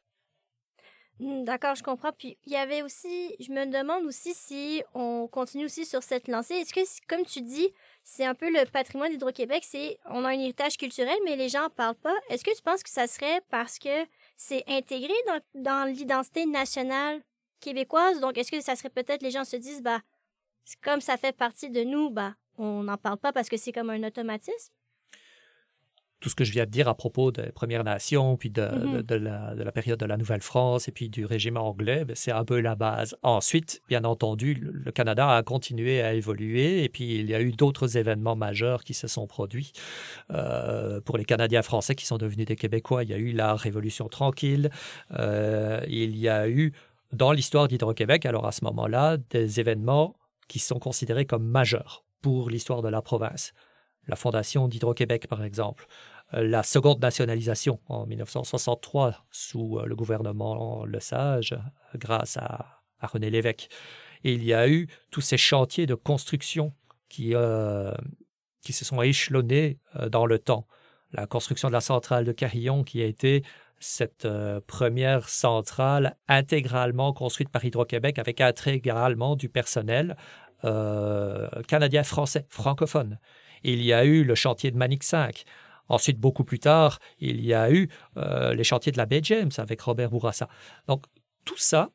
[1.21, 2.13] Hmm, d'accord, je comprends.
[2.13, 6.27] Puis il y avait aussi, je me demande aussi si on continue aussi sur cette
[6.27, 6.55] lancée.
[6.55, 7.73] Est-ce que, comme tu dis,
[8.03, 11.63] c'est un peu le patrimoine d'Hydro-Québec, c'est on a un héritage culturel, mais les gens
[11.63, 12.15] n'en parlent pas.
[12.29, 14.05] Est-ce que tu penses que ça serait parce que
[14.37, 17.21] c'est intégré dans, dans l'identité nationale
[17.61, 18.21] québécoise?
[18.21, 20.01] Donc, est-ce que ça serait peut-être les gens se disent, bah,
[20.83, 23.91] comme ça fait partie de nous, bah, on n'en parle pas parce que c'est comme
[23.91, 24.73] un automatisme?
[26.23, 29.15] Tout ce que je viens de dire à propos des Premières Nations, puis de, mm-hmm.
[29.65, 32.77] la, période de la Nouvelle-France et puis du régime anglais, ben, c'est un peu la
[32.77, 33.17] base.
[33.23, 37.51] Ensuite, bien entendu, le, Canada a continué à évoluer et puis il y a eu
[37.51, 39.73] d'autres événements majeurs qui se sont produits.
[40.31, 43.55] Euh, pour les Canadiens français qui sont devenus des Québécois, il y a eu la
[43.57, 44.71] Révolution tranquille,
[45.19, 46.73] euh, il y a eu
[47.13, 50.15] dans l'histoire d'Hydro-Québec, alors à ce moment-là, des événements
[50.49, 53.53] qui sont considérés comme majeurs pour l'histoire de la province
[54.09, 55.87] la fondation d'Hydro-Québec, par exemple,
[56.35, 61.57] euh, la seconde nationalisation en 1963 sous euh, le gouvernement Le Sage,
[61.95, 63.69] grâce à, René Lévesque.
[64.23, 66.73] Il y a eu tous ces chantiers de construction
[67.09, 67.93] qui, euh,
[68.61, 70.69] qui se sont échelonnés dans le temps.
[71.11, 73.43] La construction de la centrale de Carillon, qui a été
[73.81, 74.29] cette
[74.69, 80.17] première centrale intégralement construite par Hydro-Québec avec intégralement du personnel
[80.63, 83.19] canadien-français, francophone.
[83.65, 85.45] Il y a eu le chantier de Manic 5.
[85.89, 89.51] Ensuite, beaucoup plus tard, il y a eu euh, les chantiers de la baie James
[89.59, 90.49] avec Robert Bourassa.
[90.87, 91.05] Donc,
[91.45, 91.91] tout ça,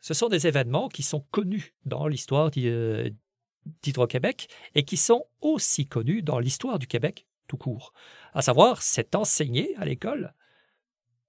[0.00, 6.22] ce sont des événements qui sont connus dans l'histoire d'Hydro-Québec et qui sont aussi connus
[6.22, 7.92] dans l'histoire du Québec tout court.
[8.32, 10.32] À savoir, c'est enseigné à l'école,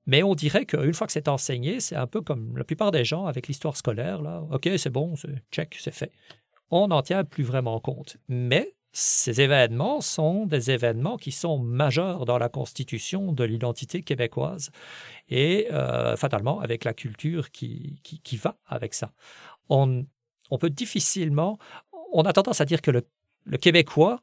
[0.06, 3.06] mais on dirait qu'une fois que c'est enseigné, c'est un peu comme la plupart des
[3.06, 4.22] gens avec l'histoire scolaire.
[4.22, 4.44] Là.
[4.52, 6.12] OK, c'est bon, c'est check, c'est fait.
[6.70, 8.18] On n'en tient plus vraiment compte.
[8.28, 14.72] Mais ces événements sont des événements qui sont majeurs dans la constitution de l'identité québécoise
[15.30, 19.14] et euh, fatalement avec la culture qui, qui, va avec ça.
[19.70, 20.06] On,
[20.50, 21.58] on, peut difficilement,
[22.12, 23.08] on a tendance à dire que le,
[23.46, 24.22] le Québécois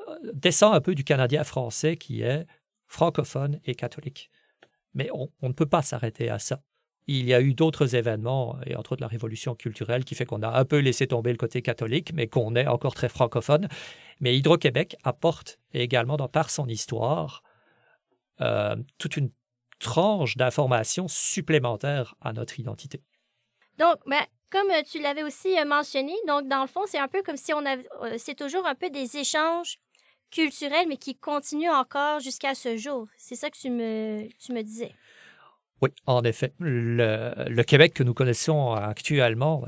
[0.00, 2.46] euh, descend un peu du Canadien français qui est
[2.86, 4.30] francophone et catholique.
[4.94, 6.62] Mais on, on ne peut pas s'arrêter à ça.
[7.08, 10.42] Il y a eu d'autres événements, et entre autres la révolution culturelle, qui fait qu'on
[10.42, 13.68] a un peu laissé tomber le côté catholique, mais qu'on est encore très francophone.
[14.20, 17.42] Mais Hydro-Québec apporte également, dans, par son histoire,
[18.40, 19.30] euh, toute une
[19.78, 23.02] tranche d'informations supplémentaires à notre identité.
[23.78, 27.22] Donc, ben, comme tu l'avais aussi euh, mentionné, donc dans le fond, c'est un peu
[27.22, 29.78] comme si on avait, euh, c'est toujours un peu des échanges
[30.30, 33.06] culturels, mais qui continuent encore jusqu'à ce jour.
[33.16, 34.92] C'est ça que tu me, tu me disais?
[35.82, 36.52] Oui, en effet.
[36.58, 39.64] Le, Québec que nous connaissons actuellement,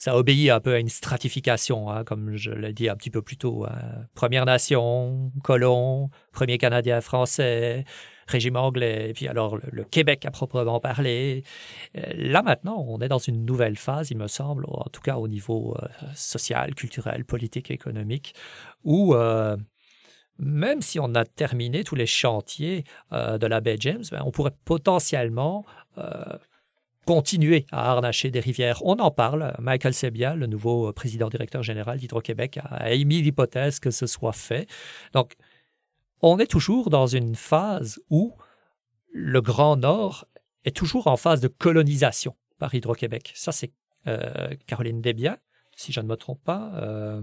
[0.00, 3.20] ça obéit un peu à une stratification, hein, comme je l'ai dit un petit peu
[3.20, 3.66] plus tôt.
[3.66, 4.06] Hein.
[4.14, 7.84] Première Nation, colon, premier Canadien français,
[8.26, 11.44] régime anglais, et puis alors le, Québec à proprement parler.
[11.98, 15.16] Euh, là maintenant, on est dans une nouvelle phase, il me semble, en tout cas
[15.16, 18.34] au niveau euh, social, culturel, politique, économique,
[18.84, 19.14] où
[20.38, 24.54] même si on a terminé tous les chantiers de la baie James, ben, on pourrait
[24.64, 25.66] potentiellement
[27.06, 28.84] continuer à harnacher des rivières.
[28.84, 29.54] On en parle.
[29.58, 34.68] Michael Sebia, le nouveau président directeur général d'Hydro-Québec, a émis l'hypothèse que ce soit fait.
[35.12, 35.34] Donc,
[36.22, 38.34] on est toujours dans une phase où
[39.12, 40.26] le Grand Nord
[40.64, 43.32] est toujours en phase de colonisation par Hydro-Québec.
[43.34, 43.72] Ça, c'est
[44.06, 45.38] euh, Caroline Desbiens,
[45.76, 46.72] si je ne me trompe pas.
[46.76, 47.22] Euh,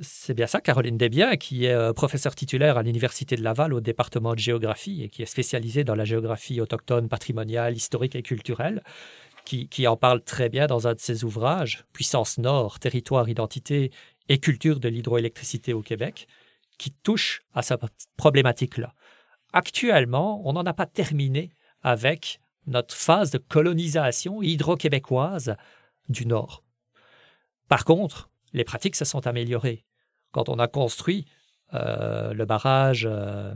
[0.00, 3.80] c'est bien ça, Caroline Desbiens, qui est euh, professeure titulaire à l'Université de Laval au
[3.80, 8.82] département de géographie et qui est spécialisée dans la géographie autochtone, patrimoniale, historique et culturelle,
[9.44, 13.92] qui, qui en parle très bien dans un de ses ouvrages, Puissance Nord, territoire, identité
[14.28, 16.26] et culture de l'hydroélectricité au Québec
[16.78, 17.80] qui touche à cette
[18.16, 18.94] problématique-là.
[19.52, 25.54] Actuellement, on n'en a pas terminé avec notre phase de colonisation hydro-québécoise
[26.08, 26.64] du Nord.
[27.68, 29.84] Par contre, les pratiques se sont améliorées.
[30.32, 31.26] Quand on a construit
[31.74, 33.52] euh, le barrage euh,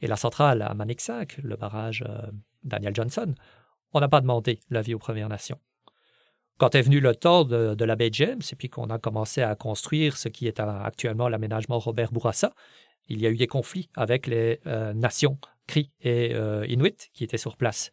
[0.00, 2.30] et la centrale à Manicac, le barrage euh,
[2.62, 3.34] Daniel Johnson,
[3.92, 5.58] on n'a pas demandé l'avis aux Premières Nations.
[6.58, 9.54] Quand est venu le temps de, la baie James, et puis qu'on a commencé à
[9.56, 12.52] construire ce qui est actuellement l'aménagement Robert Bourassa,
[13.08, 14.60] il y a eu des conflits avec les
[14.94, 16.36] nations Cri et
[16.68, 17.90] Inuit qui étaient sur place.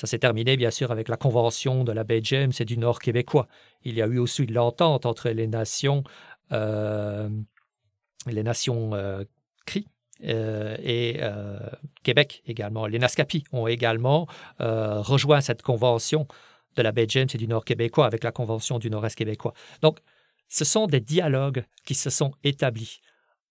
[0.00, 3.00] Ça s'est terminé bien sûr avec la convention de la baie James et du Nord
[3.00, 3.48] québécois.
[3.82, 6.04] Il y a eu aussi de l'entente entre les nations,
[6.52, 7.28] euh,
[8.26, 8.92] les nations
[9.66, 9.86] Cri
[10.22, 11.20] et
[12.02, 12.86] Québec également.
[12.86, 14.26] Les Naskapi ont également
[14.58, 16.26] rejoint cette convention
[16.76, 19.52] de la baie James et du Nord québécois avec la Convention du Nord-Est québécois.
[19.82, 19.98] Donc,
[20.48, 23.02] ce sont des dialogues qui se sont établis.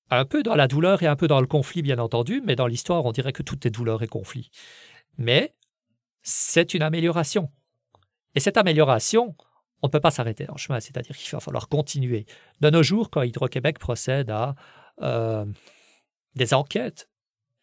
[0.09, 2.65] Un peu dans la douleur et un peu dans le conflit, bien entendu, mais dans
[2.65, 4.49] l'histoire, on dirait que tout est douleur et conflit.
[5.19, 5.53] Mais
[6.21, 7.51] c'est une amélioration.
[8.35, 9.35] Et cette amélioration,
[9.81, 12.25] on ne peut pas s'arrêter en chemin, c'est-à-dire qu'il va falloir continuer.
[12.61, 14.55] De nos jours, quand Hydro-Québec procède à
[15.01, 15.45] euh,
[16.35, 17.09] des enquêtes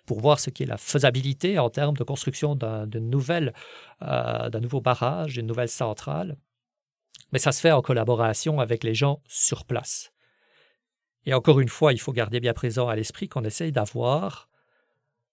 [0.07, 5.34] pour voir ce qui est la faisabilité en termes de construction d'un euh, nouveau barrage,
[5.34, 6.36] d'une nouvelle centrale.
[7.32, 10.12] Mais ça se fait en collaboration avec les gens sur place.
[11.24, 14.48] Et encore une fois, il faut garder bien présent à l'esprit qu'on essaye d'avoir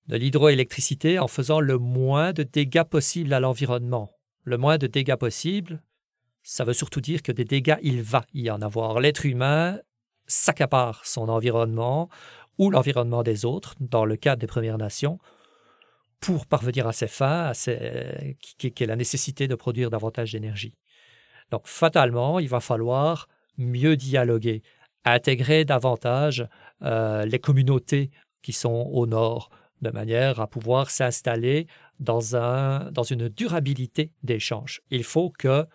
[0.07, 4.11] de l'hydroélectricité en faisant le moins de dégâts possible à l'environnement.
[4.43, 5.81] Le moins de dégâts possible,
[6.41, 8.99] ça veut surtout dire que des dégâts, il va y en avoir.
[8.99, 9.79] L'être humain
[10.27, 12.09] s'accapare son environnement
[12.57, 15.19] ou l'environnement des autres, dans le cadre des Premières Nations,
[16.19, 20.73] pour parvenir à ces fins, à qui, est la nécessité de produire davantage d'énergie.
[21.51, 23.27] Donc, fatalement, il va falloir
[23.57, 24.63] mieux dialoguer,
[25.05, 26.47] intégrer davantage
[26.81, 29.49] euh, les communautés qui sont au nord,
[29.83, 31.67] de manière à pouvoir s'installer
[31.99, 34.81] dans, un, dans une durabilité d'échange.
[34.89, 35.65] Il faut que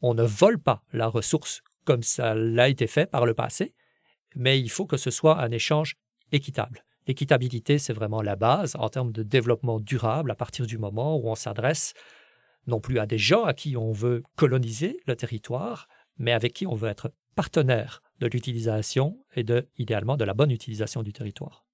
[0.00, 3.74] on ne vole pas la ressource comme ça l'a été fait par le passé,
[4.34, 5.96] mais il faut que ce soit un échange
[6.32, 6.84] équitable.
[7.06, 11.28] L'équitabilité, c'est vraiment la base en termes de développement durable à partir du moment où
[11.28, 11.94] on s'adresse
[12.66, 15.88] non plus à des gens à qui on veut coloniser le territoire,
[16.18, 20.52] mais avec qui on veut être partenaire de l'utilisation et de, idéalement, de la bonne
[20.52, 21.64] utilisation du territoire.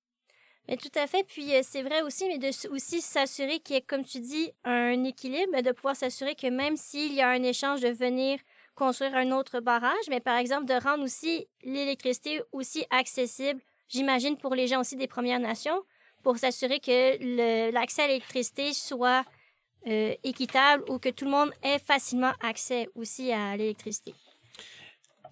[0.69, 1.25] Mais tout à fait.
[1.25, 4.53] Puis euh, c'est vrai aussi, mais de aussi s'assurer qu'il y ait, comme tu dis,
[4.65, 8.39] un équilibre, de pouvoir s'assurer que même s'il y a un échange de venir
[8.75, 14.55] construire un autre barrage, mais par exemple de rendre aussi l'électricité aussi accessible, j'imagine, pour
[14.55, 15.83] les gens aussi des Premières Nations,
[16.23, 19.25] pour s'assurer que l'accès à l'électricité soit
[19.87, 24.15] euh, équitable ou que tout le monde ait facilement accès aussi à l'électricité.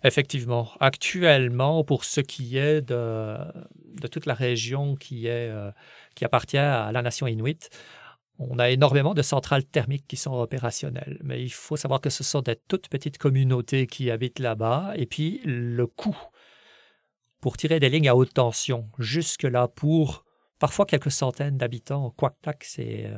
[0.04, 0.70] Effectivement.
[0.80, 3.36] Actuellement, pour ce qui est de,
[4.00, 5.70] de toute la région qui, est, euh,
[6.14, 7.68] qui appartient à la nation inuit,
[8.38, 12.22] on a énormément de centrales thermiques qui sont opérationnelles, mais il faut savoir que ce
[12.22, 16.16] sont des toutes petites communautés qui habitent là-bas, et puis le coût
[17.40, 20.24] pour tirer des lignes à haute tension, jusque-là pour
[20.58, 23.10] parfois quelques centaines d'habitants, Quactac c'est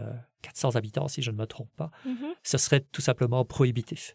[0.42, 2.34] 400 euh, habitants si je ne me trompe pas, mm-hmm.
[2.42, 4.14] ce serait tout simplement prohibitif.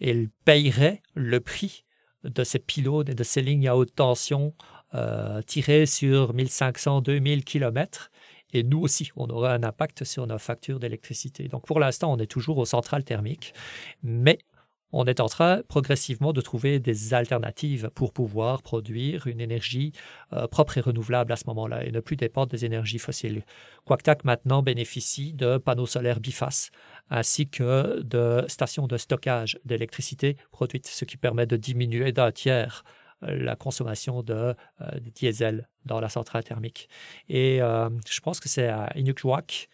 [0.00, 1.84] Ils payeraient le prix
[2.24, 4.54] de ces pylônes et de ces lignes à haute tension
[4.94, 8.10] euh, tirées sur 1500-2000 kilomètres
[8.52, 11.48] et nous aussi, on aura un impact sur nos factures d'électricité.
[11.48, 13.54] Donc pour l'instant, on est toujours aux centrales thermiques,
[14.02, 14.38] mais
[14.92, 19.92] on est en train progressivement de trouver des alternatives pour pouvoir produire une énergie
[20.32, 23.44] euh, propre et renouvelable à ce moment-là et ne plus dépendre des énergies fossiles.
[23.86, 26.70] Quactac maintenant bénéficie de panneaux solaires bifaces
[27.10, 32.84] ainsi que de stations de stockage d'électricité produite, ce qui permet de diminuer d'un tiers
[33.22, 34.54] la consommation de,
[35.14, 36.88] diesel dans la centrale thermique.
[37.28, 39.68] Et je pense que c'est à Inukjuak.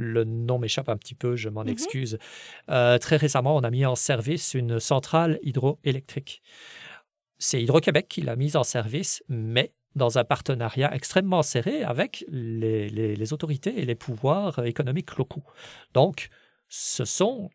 [0.00, 1.70] Le nom m'échappe un petit peu, je m'en mm-hmm.
[1.70, 2.18] excuse.
[2.66, 6.42] très récemment, on a mis en service une centrale hydroélectrique.
[7.38, 13.32] C'est Hydro-Québec qui l'a mise en service, mais dans un partenariat extrêmement serré avec les,
[13.32, 15.44] autorités et les pouvoirs économiques locaux.
[15.94, 16.30] Donc,
[16.68, 17.50] ce sont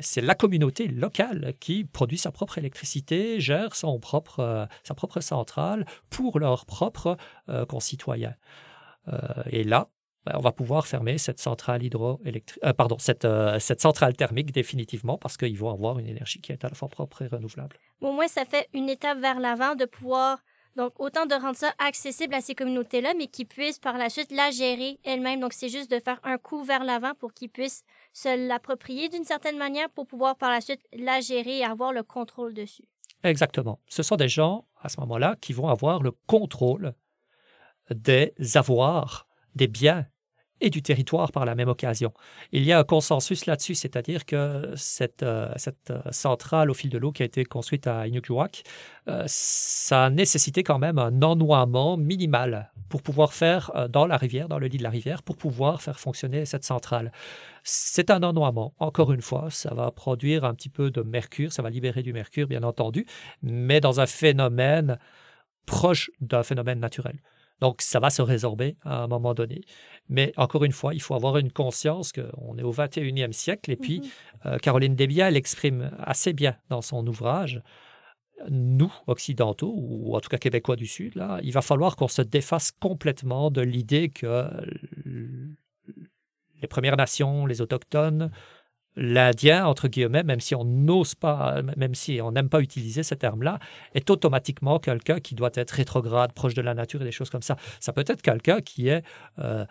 [0.00, 5.20] c'est la communauté locale qui produit sa propre électricité, gère son propre, euh, sa propre
[5.20, 7.16] centrale pour leurs propres
[7.48, 8.34] euh, concitoyens.
[9.06, 9.18] Euh,
[9.50, 9.88] et là,
[10.24, 13.26] ben, on va pouvoir fermer cette centrale hydroélectrique, pardon, cette,
[13.58, 16.88] cette centrale thermique définitivement parce qu'ils vont avoir une énergie qui est à la fois
[16.88, 17.76] propre et renouvelable.
[18.00, 20.38] Au moins, ça fait une étape vers l'avant de pouvoir
[20.76, 24.32] donc, autant de rendre ça accessible à ces communautés-là, mais qu'ils puissent par la suite
[24.32, 25.40] la gérer elles-mêmes.
[25.40, 29.24] Donc, c'est juste de faire un coup vers l'avant pour qu'ils puissent se l'approprier d'une
[29.24, 32.84] certaine manière pour pouvoir par la suite la gérer et avoir le contrôle dessus.
[33.22, 33.80] Exactement.
[33.86, 36.94] Ce sont des gens, à ce moment-là, qui vont avoir le contrôle
[37.90, 40.06] des avoirs, des biens
[40.62, 42.12] et du territoire par la même occasion.
[42.52, 45.52] Il y a un consensus là-dessus, c'est-à-dire que cette, euh,
[45.90, 48.62] euh, centrale au fil de l'eau qui a été construite à Inukjuak,
[49.08, 54.48] euh, ça a nécessité quand même un ennoiement minimal pour pouvoir faire dans la rivière,
[54.48, 57.10] dans le lit de la rivière, pour pouvoir faire fonctionner cette centrale.
[57.64, 58.74] C'est un ennoiement.
[58.78, 62.12] Encore une fois, ça va produire un petit peu de mercure, ça va libérer du
[62.12, 63.06] mercure, bien entendu,
[63.42, 64.98] mais dans un phénomène
[65.64, 67.18] proche d'un phénomène naturel.
[67.62, 69.60] Donc, ça va se résorber à un moment donné.
[70.08, 73.70] Mais encore une fois, il faut avoir une conscience qu'on est au 21e siècle.
[73.70, 74.06] Et puis, mhm.
[74.46, 77.62] euh, Caroline Desbiens, elle exprime assez bien dans son ouvrage,
[78.50, 82.22] nous, occidentaux, ou en tout cas québécois du Sud, là, il va falloir qu'on se
[82.22, 84.44] défasse complètement de l'idée que
[86.60, 88.32] les Premières Nations, les Autochtones,
[88.96, 93.14] l'Indien, entre guillemets, même si on n'ose pas, même si on n'aime pas utiliser ce
[93.14, 93.58] terme-là,
[93.94, 97.42] est automatiquement quelqu'un qui doit être rétrograde, proche de la nature et des choses comme
[97.42, 97.56] ça.
[97.80, 99.02] Ça peut être quelqu'un qui est
[99.38, 99.64] euh,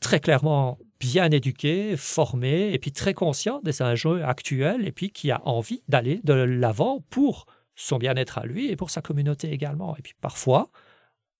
[0.00, 5.30] très clairement bien éduqué, formé, et puis très conscient des enjeux actuels, et puis qui
[5.30, 9.96] a envie d'aller de l'avant pour son bien-être à lui et pour sa communauté également.
[9.96, 10.70] Et puis parfois,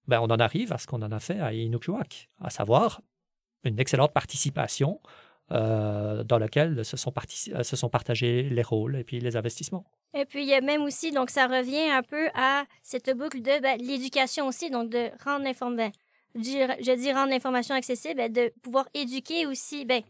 [0.06, 3.00] ben, on en arrive à ce qu'on en a fait à Inukjuak, à savoir
[3.64, 5.00] une excellente participation
[5.50, 7.12] euh, dans lequel se sont,
[7.54, 9.84] euh, se sont partagés les rôles et puis les investissements.
[10.14, 13.40] Et puis, il y a même aussi, donc ça revient un peu à cette boucle
[13.40, 15.92] de ben, l'éducation aussi, donc de rendre l'information, ben,
[16.34, 20.02] je dis rendre l'information accessible, ben, de pouvoir éduquer aussi, ben,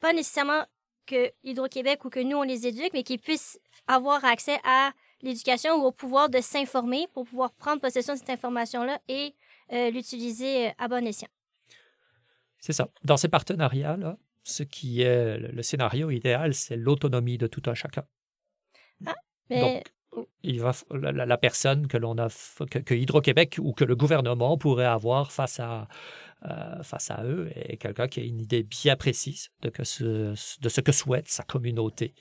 [0.00, 0.64] pas nécessairement
[1.06, 4.90] que Hydro-Québec ou que nous, on les éduque, mais qu'ils puissent avoir accès à
[5.22, 9.34] l'éducation ou au pouvoir de s'informer pour pouvoir prendre possession de cette information-là et
[9.72, 11.28] euh, l'utiliser à bon escient.
[12.58, 12.88] C'est ça.
[13.04, 18.04] Dans ces partenariats-là, ce qui est le scénario idéal, c'est l'autonomie de tout un chacun.
[19.06, 19.14] Ah,
[19.48, 19.60] mais...
[19.60, 19.92] Donc,
[20.42, 22.28] il va, la, personne que l'on a,
[22.68, 25.86] que, Hydro-Québec ou que le gouvernement pourrait avoir face à,
[26.44, 30.34] euh, face à eux est quelqu'un qui a une idée bien précise de, que ce,
[30.60, 32.14] de ce que souhaite sa communauté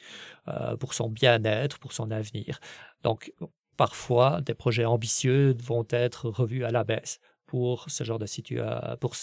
[0.47, 2.59] euh, pour son bien-être, pour son avenir.
[3.03, 3.33] Donc,
[3.75, 7.19] parfois, des projets ambitieux vont être revus à la baisse
[7.49, 8.63] pour ce genre de situation,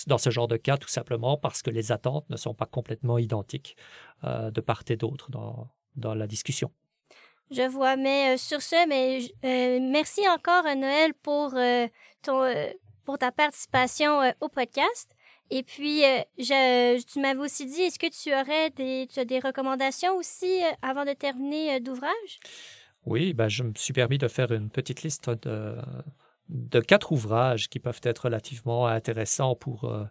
[0.09, 3.19] dans ce genre de cas, tout simplement parce que les attentes ne sont pas complètement
[3.19, 3.77] identiques
[4.25, 6.73] euh, de part et d'autre dans, dans la discussion.
[7.53, 11.55] Je vois, mais euh, sur ce, mais euh, merci encore Noël pour
[12.23, 12.53] ton
[13.05, 15.13] pour ta participation au podcast.
[15.51, 16.01] Et puis,
[16.39, 20.61] je, tu m'avais aussi dit, est-ce que tu aurais des, tu as des recommandations aussi
[20.83, 22.41] avant de terminer d'ouvrage?
[23.05, 25.77] Oui, ben, je me suis permis de faire une petite liste de,
[26.49, 30.05] de quatre ouvrages qui peuvent être relativement intéressants pour, euh,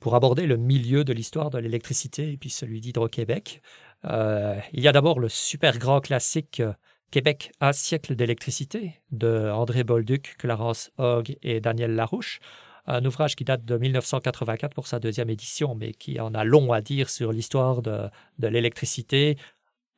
[0.00, 3.62] pour aborder le milieu de l'histoire de l'électricité et puis celui d'Hydro-Québec.
[4.04, 6.72] Euh, il y a d'abord le super grand classique euh,
[7.10, 12.40] Québec, un siècle d'électricité de André Bolduc, Clarence Hogg et Daniel Larouche.
[12.86, 16.72] Un ouvrage qui date de 1984 pour sa deuxième édition, mais qui en a long
[16.72, 18.08] à dire sur l'histoire de,
[18.38, 19.36] de l'électricité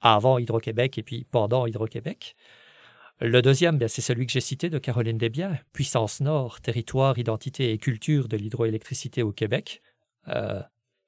[0.01, 2.36] avant Hydro-Québec et puis pendant Hydro-Québec.
[3.23, 7.71] Le deuxième, ben, c'est celui que j'ai cité de Caroline Desbiens, Puissance Nord, territoire, identité
[7.71, 9.83] et culture de l'hydroélectricité au Québec.
[10.29, 10.62] Euh,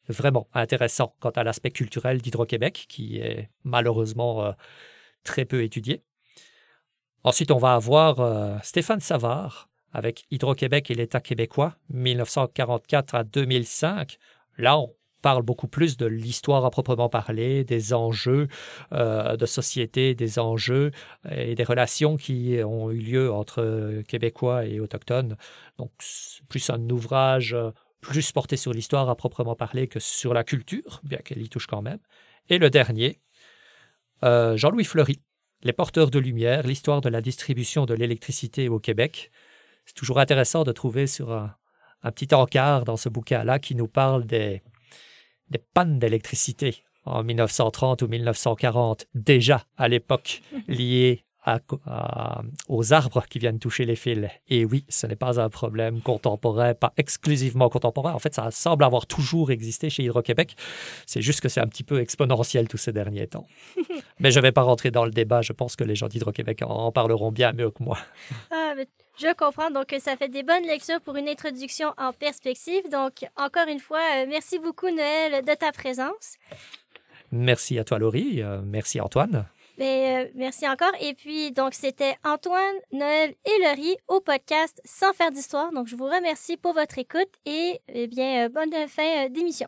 [0.09, 4.53] vraiment intéressant quant à l'aspect culturel d'Hydro-Québec, qui est malheureusement euh,
[5.25, 6.03] très peu étudié.
[7.25, 14.19] Ensuite, on va avoir euh, Stéphane Savard avec Hydro-Québec et l'État québécois, 1944 à 2005.
[14.59, 18.49] Là, on parle beaucoup plus de l'histoire à proprement parler, des enjeux
[18.93, 20.91] euh, de société, des enjeux
[21.31, 25.37] et des relations qui ont eu lieu entre Québécois et Autochtones.
[25.79, 25.93] Donc,
[26.49, 27.71] plus un ouvrage euh,
[28.01, 31.69] plus porté sur l'histoire à proprement parler que sur la culture, bien qu'elle y touche
[31.69, 32.01] quand même.
[32.49, 33.21] Et le dernier,
[34.25, 35.21] Euh, Jean-Louis Fleury,
[35.65, 39.31] Les porteurs de lumière, l'histoire de la distribution de l'électricité au Québec.
[39.87, 44.25] C'est toujours intéressant de trouver sur un petit encart dans ce bouquin-là qui nous parle
[44.27, 44.63] des,
[45.53, 53.25] des pannes d'électricité en 1930 ou 1940, déjà à l'époque, liées à- à- aux arbres
[53.29, 54.29] qui viennent toucher les fils.
[54.49, 58.13] Et oui, ce n'est pas un problème contemporain, pas exclusivement contemporain.
[58.13, 60.55] En fait, ça semble avoir toujours existé chez Hydro-Québec.
[61.07, 63.47] C'est juste que c'est un petit peu exponentiel tous ces derniers temps.
[64.21, 65.43] Mais je ne vais pas rentrer dans le débat.
[65.43, 67.99] Je pense que les gens d'Hydro-Québec en- parleront bien mieux que moi.
[68.51, 68.87] Ah, mais
[69.19, 69.71] je comprends.
[69.71, 72.83] Donc, euh, ça fait des bonnes lectures pour une introduction en perspective.
[72.91, 76.37] Donc, encore une fois, euh, merci beaucoup, Noël, de ta présence.
[77.33, 78.43] Merci à toi, Laurie.
[78.43, 79.47] Euh, merci, Antoine.
[79.83, 80.93] Mais, euh, merci encore.
[81.01, 85.73] Et puis, donc, c'était Antoine, Noël et Laurie au podcast Sans faire d'histoire.
[85.73, 89.67] Donc, je vous remercie pour votre écoute et, eh bien, euh, bonne fin euh, d'émission.